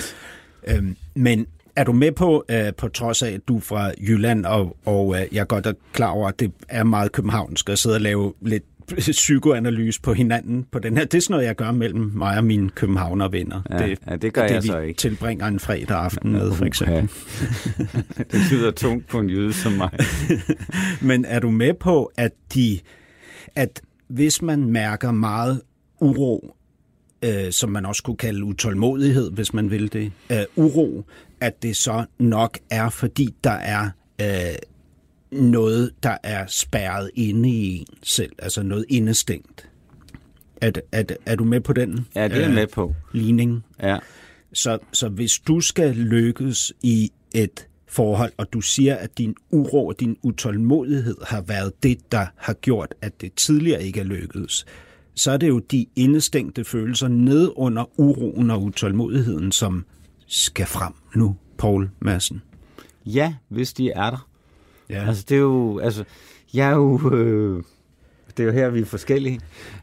[0.68, 4.46] Øhm, men er du med på, øh, på trods af, at du er fra Jylland,
[4.46, 7.94] og, og øh, jeg er godt klar over, at det er meget københavnsk at sidde
[7.96, 8.62] og lave lidt
[9.10, 11.04] psykoanalyse på hinanden på den her.
[11.04, 13.62] Det er sådan noget, jeg gør mellem mig og mine københavnervenner.
[13.70, 14.98] Ja, ja, det gør er jeg vi så ikke.
[14.98, 17.10] tilbringer en fredag aften med, for eksempel.
[18.32, 19.90] det lyder tungt på en jøde som mig.
[21.08, 22.78] Men er du med på, at de,
[23.54, 25.60] at hvis man mærker meget
[26.00, 26.56] uro,
[27.24, 31.04] øh, som man også kunne kalde utålmodighed, hvis man vil det, øh, uro,
[31.40, 34.56] at det så nok er, fordi der er øh,
[35.34, 39.68] noget, der er spærret inde i en selv, altså noget indestængt.
[40.60, 42.94] Er, er, er du med på den Ja, det er jeg med på.
[43.12, 43.64] ligning?
[43.82, 43.98] Ja.
[44.52, 49.86] Så, så hvis du skal lykkes i et forhold, og du siger, at din uro
[49.86, 54.66] og din utålmodighed har været det, der har gjort, at det tidligere ikke er lykkedes,
[55.14, 59.84] så er det jo de indestængte følelser ned under uroen og utålmodigheden, som
[60.26, 62.42] skal frem nu, Paul Madsen.
[63.06, 64.28] Ja, hvis de er der.
[64.90, 65.06] Ja.
[65.08, 65.78] Altså, det er jo...
[65.78, 66.04] Altså,
[66.54, 67.10] jeg er jo...
[67.12, 67.62] Øh,
[68.36, 69.40] det er jo her, vi er forskellige.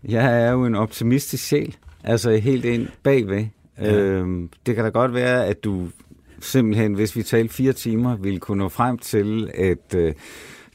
[0.07, 1.75] Jeg er jo en optimistisk sjæl.
[2.03, 3.45] Altså, helt ind bagved.
[3.77, 3.95] Ja.
[3.95, 5.87] Øh, det kan da godt være, at du
[6.39, 10.13] simpelthen, hvis vi talte fire timer, ville kunne nå frem til, at øh,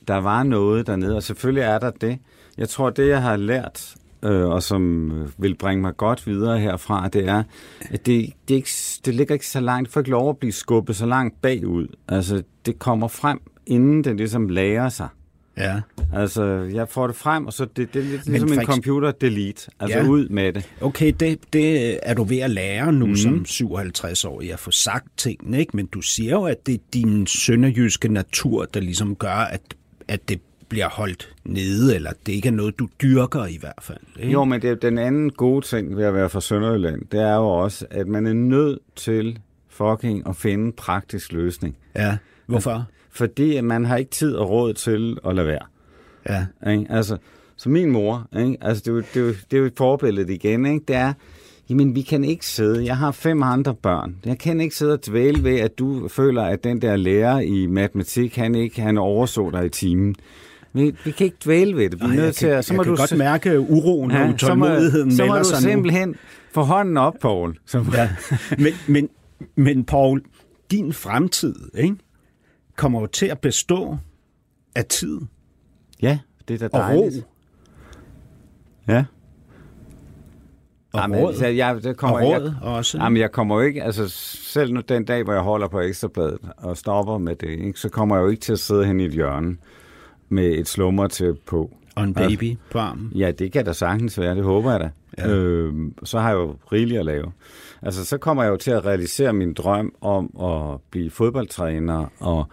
[0.08, 1.16] der var noget dernede.
[1.16, 2.18] Og selvfølgelig er der det.
[2.58, 6.58] Jeg tror, det jeg har lært, øh, og som øh, vil bringe mig godt videre
[6.58, 7.42] herfra, det er,
[7.90, 8.70] at det, det, ikke,
[9.04, 11.86] det ligger ikke så langt, for ikke lov at blive skubbet så langt bagud.
[12.08, 15.08] Altså, det kommer frem, inden det ligesom lærer sig.
[15.58, 15.80] Ja.
[16.14, 16.44] Altså,
[16.74, 18.66] jeg får det frem, og så det, det er lidt Men ligesom en for eks-
[18.74, 19.70] computer delete.
[19.80, 20.06] Altså, Ja.
[20.08, 20.70] ud med det.
[20.80, 23.16] Okay, det, det er du ved at lære nu mm.
[23.16, 25.76] som 57-årig at få sagt tingene, ikke?
[25.76, 29.60] Men du siger jo, at det er din sønderjyske natur, der ligesom gør, at,
[30.08, 33.98] at det bliver holdt nede, eller det ikke er noget, du dyrker i hvert fald.
[34.18, 34.32] Ikke?
[34.32, 37.34] Jo, men det er den anden gode ting ved at være fra Sønderjylland, det er
[37.34, 39.38] jo også, at man er nødt til
[39.68, 41.76] fucking at finde en praktisk løsning.
[41.96, 42.86] Ja, hvorfor?
[43.16, 45.66] Fordi man har ikke tid og råd til at lade være.
[46.28, 46.70] Ja.
[46.70, 46.86] Ikke?
[46.90, 47.16] Altså,
[47.56, 48.56] så min mor, ikke?
[48.60, 50.84] Altså, det, er jo, det, er jo, det er jo et forbillede igen, ikke?
[50.88, 51.12] det er,
[51.70, 55.06] jamen vi kan ikke sidde, jeg har fem andre børn, jeg kan ikke sidde og
[55.06, 59.50] dvæle ved, at du føler, at den der lærer i matematik, han ikke han overså
[59.50, 60.14] dig i timen.
[60.72, 62.00] Vi, vi kan ikke dvæle ved det.
[62.00, 64.24] Vi er Ej, nødt til at, så må kan du godt mærke uroen og så
[64.26, 66.14] må, utålmodigheden så må du simpelthen
[66.52, 67.56] få hånden op, Poul.
[67.66, 67.84] Så, nu.
[67.94, 68.08] Ja.
[68.58, 69.08] Men, men,
[69.56, 70.22] men Paul,
[70.70, 71.96] din fremtid ikke,
[72.76, 73.96] kommer jo til at bestå
[74.74, 75.20] af tid
[76.02, 76.18] ja,
[76.48, 77.26] det er da og ro dejligt.
[78.88, 79.04] Ja.
[80.92, 81.34] og Jamen, råd.
[81.34, 82.98] så jeg, det kommer, og råd jeg, også.
[82.98, 86.38] Jamen, jeg kommer jo ikke, altså selv nu den dag, hvor jeg holder på Ekstrabladet
[86.56, 89.04] og stopper med det, ikke, så kommer jeg jo ikke til at sidde hen i
[89.04, 89.56] et hjørne
[90.28, 91.70] med et slummer til på.
[91.94, 93.12] Og en baby på armen.
[93.14, 94.90] Ja, det kan da sagtens være, det håber jeg da.
[95.18, 95.28] Ja.
[95.28, 97.32] Øhm, så har jeg jo rigeligt at lave.
[97.82, 102.46] Altså, så kommer jeg jo til at realisere min drøm om at blive fodboldtræner og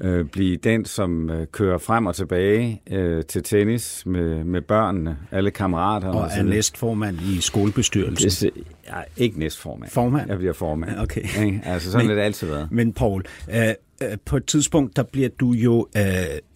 [0.00, 5.16] øh, blive den, som øh, kører frem og tilbage øh, til tennis med, med børnene,
[5.30, 6.18] alle kammeraterne.
[6.18, 6.56] Og er sådan noget.
[6.56, 8.52] næstformand i skolebestyrelsen.
[8.54, 9.90] Det, jeg er ikke næstformand.
[9.90, 10.28] Formand?
[10.28, 10.90] Jeg bliver formand.
[10.92, 11.44] Ja, okay.
[11.44, 11.60] Ikke?
[11.64, 12.68] Altså, sådan Men- har det altid været.
[12.72, 13.24] Men Paul,
[13.54, 13.68] øh,
[14.02, 16.02] øh, på et tidspunkt, der bliver du jo øh,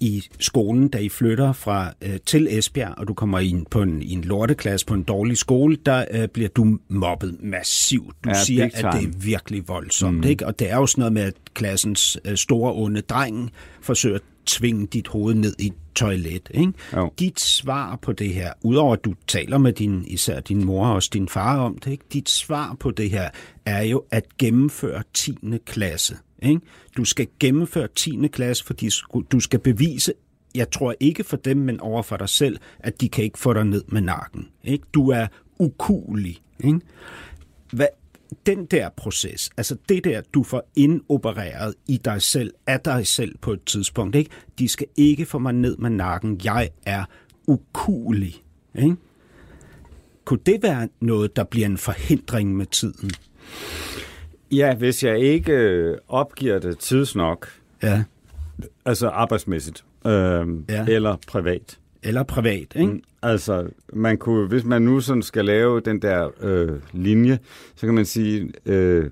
[0.01, 3.83] i skolen, da I flytter fra øh, til Esbjerg, og du kommer i en, på
[3.83, 8.15] en, i en lorteklasse på en dårlig skole, der øh, bliver du mobbet massivt.
[8.25, 10.25] Du Ja, siger, at det er virkelig voldsomt, mm.
[10.25, 10.47] ikke?
[10.47, 13.51] Og det er jo sådan noget med, at klassens øh, store onde dreng
[13.85, 16.49] forsøger at tvinge dit hoved ned i et toilet.
[16.51, 16.73] Ikke?
[16.97, 17.13] Jo.
[17.19, 20.95] Dit svar på det her, udover at du taler med din, især din mor og
[20.95, 22.05] også din far om det, ikke?
[22.13, 23.31] dit svar på det her
[23.65, 25.37] er jo at gennemføre 10.
[25.67, 26.17] klasse.
[26.43, 26.61] Ikke?
[26.97, 28.29] Du skal gennemføre 10.
[28.33, 28.91] klasse, fordi
[29.33, 30.13] du skal bevise,
[30.55, 33.53] jeg tror ikke for dem, men over for dig selv, at de kan ikke få
[33.53, 34.49] dig ned med nakken.
[34.65, 34.85] Ikke?
[34.95, 35.27] Du er
[35.59, 36.39] ukulig.
[36.65, 36.81] Ikke?
[37.73, 37.87] Hvad,
[38.47, 43.39] den der proces, altså det der, du får indopereret i dig selv, af dig selv
[43.39, 44.31] på et tidspunkt, ikke?
[44.59, 47.05] de skal ikke få mig ned med nakken, jeg er
[47.47, 48.35] ukulig.
[48.75, 48.97] Ikke?
[50.25, 53.11] Kunne det være noget, der bliver en forhindring med tiden?
[54.53, 57.49] Ja, hvis jeg ikke øh, opgiver det tidsnok,
[57.83, 58.05] Ja.
[58.85, 60.47] altså arbejdsmæssigt, øh, Ja.
[60.69, 60.85] ja.
[60.89, 61.79] eller privat.
[62.05, 62.93] Eller privat, ikke?
[62.93, 67.39] Mm, Altså, man kunne, hvis man nu sådan skal lave den der øh, linje,
[67.75, 69.11] så kan man sige, øh,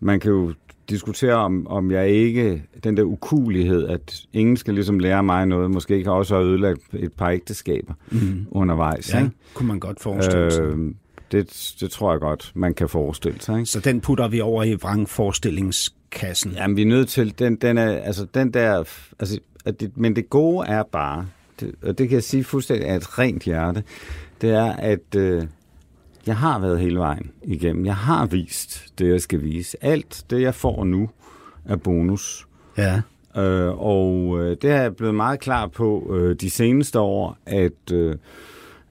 [0.00, 0.52] man kan jo
[0.88, 5.70] diskutere, om, om jeg ikke, den der ukulighed, at ingen skal ligesom lære mig noget,
[5.70, 8.46] måske ikke også har ødelagt et par ægteskaber mm.
[8.50, 9.14] undervejs.
[9.14, 9.30] Ja, ikke?
[9.54, 10.62] kunne man godt forestille sig.
[10.62, 10.94] Øh,
[11.32, 13.58] det, det tror jeg godt, man kan forestille sig.
[13.58, 13.70] Ikke?
[13.70, 16.52] Så den putter vi over i vrangforestillingskassen.
[16.52, 18.84] Jamen, vi er nødt til, den, den er, altså den der,
[19.18, 21.26] altså, at det, men det gode er bare,
[21.82, 23.82] og det kan jeg sige fuldstændig af et rent hjerte,
[24.40, 25.46] det er, at øh,
[26.26, 27.86] jeg har været hele vejen igennem.
[27.86, 29.84] Jeg har vist det, jeg skal vise.
[29.84, 31.10] Alt det, jeg får nu,
[31.64, 32.46] er bonus.
[32.78, 33.00] Ja.
[33.36, 37.92] Øh, og øh, det er jeg blevet meget klar på øh, de seneste år, at,
[37.92, 38.16] øh,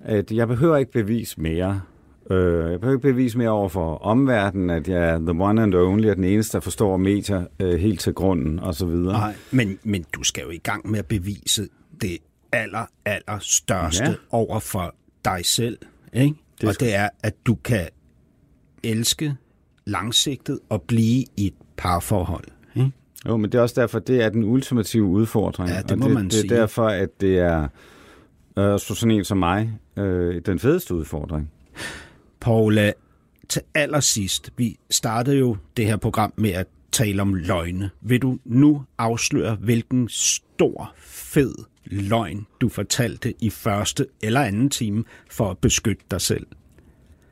[0.01, 1.81] at jeg behøver ikke bevise mere.
[2.29, 5.75] Øh, jeg behøver ikke bevise mere over for omverdenen, at jeg er the one and
[5.75, 9.13] only, og den eneste, der forstår medier øh, helt til grunden, og så videre.
[9.13, 11.67] Nej, men, men du skal jo i gang med at bevise
[12.01, 12.17] det
[12.51, 14.13] aller, aller største ja.
[14.29, 14.95] Over for
[15.25, 15.77] dig selv.
[16.13, 16.35] Ikke?
[16.61, 17.87] Det og det er, at du kan
[18.83, 19.35] elske
[19.85, 22.45] langsigtet og blive i et parforhold.
[22.75, 22.91] Ikke?
[23.27, 25.69] Jo, men det er også derfor, det er den ultimative udfordring.
[25.69, 26.53] Ja, det må og det, man det sige.
[26.53, 27.67] er derfor, at det er
[28.57, 31.51] øh, så sådan en som mig, øh, den fedeste udfordring.
[32.39, 32.93] Paula,
[33.49, 37.89] til allersidst, vi startede jo det her program med at tale om løgne.
[38.01, 41.55] Vil du nu afsløre, hvilken stor, fed
[41.91, 46.45] løgn, du fortalte i første eller anden time for at beskytte dig selv?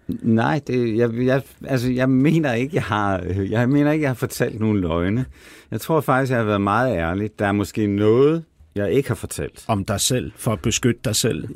[0.07, 4.15] Nej, det, jeg, jeg, altså, jeg mener ikke, jeg har, jeg mener ikke, jeg har
[4.15, 5.25] fortalt nogen løgne.
[5.71, 7.39] Jeg tror faktisk, jeg har været meget ærlig.
[7.39, 8.43] Der er måske noget,
[8.75, 9.65] jeg ikke har fortalt.
[9.67, 11.47] Om dig selv, for at beskytte dig selv?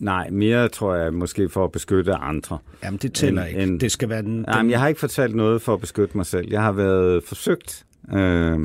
[0.00, 2.58] Nej, mere tror jeg måske for at beskytte andre.
[2.84, 3.62] Jamen, det tæller En- ikke.
[3.62, 4.44] en- det skal være den...
[4.56, 6.48] Men jeg har ikke fortalt noget for at beskytte mig selv.
[6.50, 8.58] Jeg har været forsøgt øh,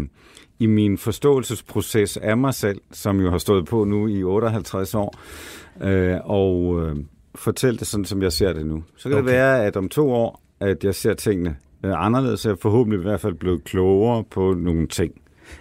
[0.59, 5.19] i min forståelsesproces af mig selv, som jo har stået på nu i 58 år,
[5.81, 6.95] øh, og øh,
[7.35, 8.83] fortælle det sådan, som jeg ser det nu.
[8.97, 9.25] Så kan okay.
[9.27, 12.99] Det være, at om to år, at jeg ser tingene øh, anderledes, er jeg forhåbentlig
[12.99, 15.13] i hvert fald blevet klogere på nogle ting.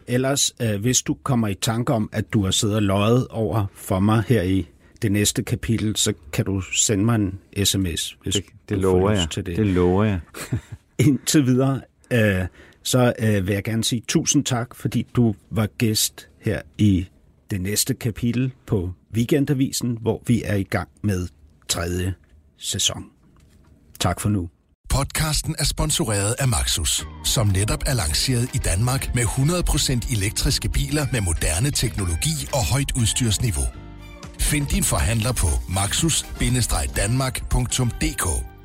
[0.06, 3.66] Ellers, øh, hvis du kommer i tanke om, at du har siddet og løjet over
[3.74, 4.68] for mig her i
[5.02, 9.26] det næste kapitel, så kan du sende mig en sms, hvis Det, det lover jeg.
[9.30, 9.56] til det.
[9.56, 10.20] det lover jeg.
[11.06, 11.80] Indtil videre,
[12.12, 12.46] øh,
[12.86, 17.08] så øh, vil jeg gerne sige tusind tak, fordi du var gæst her i
[17.50, 21.28] det næste kapitel på Weekendavisen, hvor vi er i gang med
[21.68, 22.14] tredje
[22.58, 23.04] sæson.
[24.00, 24.48] Tak for nu.
[24.88, 31.06] Podcasten er sponsoreret af Maxus, som netop er lanceret i Danmark med 100% elektriske biler
[31.12, 33.66] med moderne teknologi og højt udstyrsniveau.
[34.40, 38.55] Find din forhandler på maxus-danmark.dk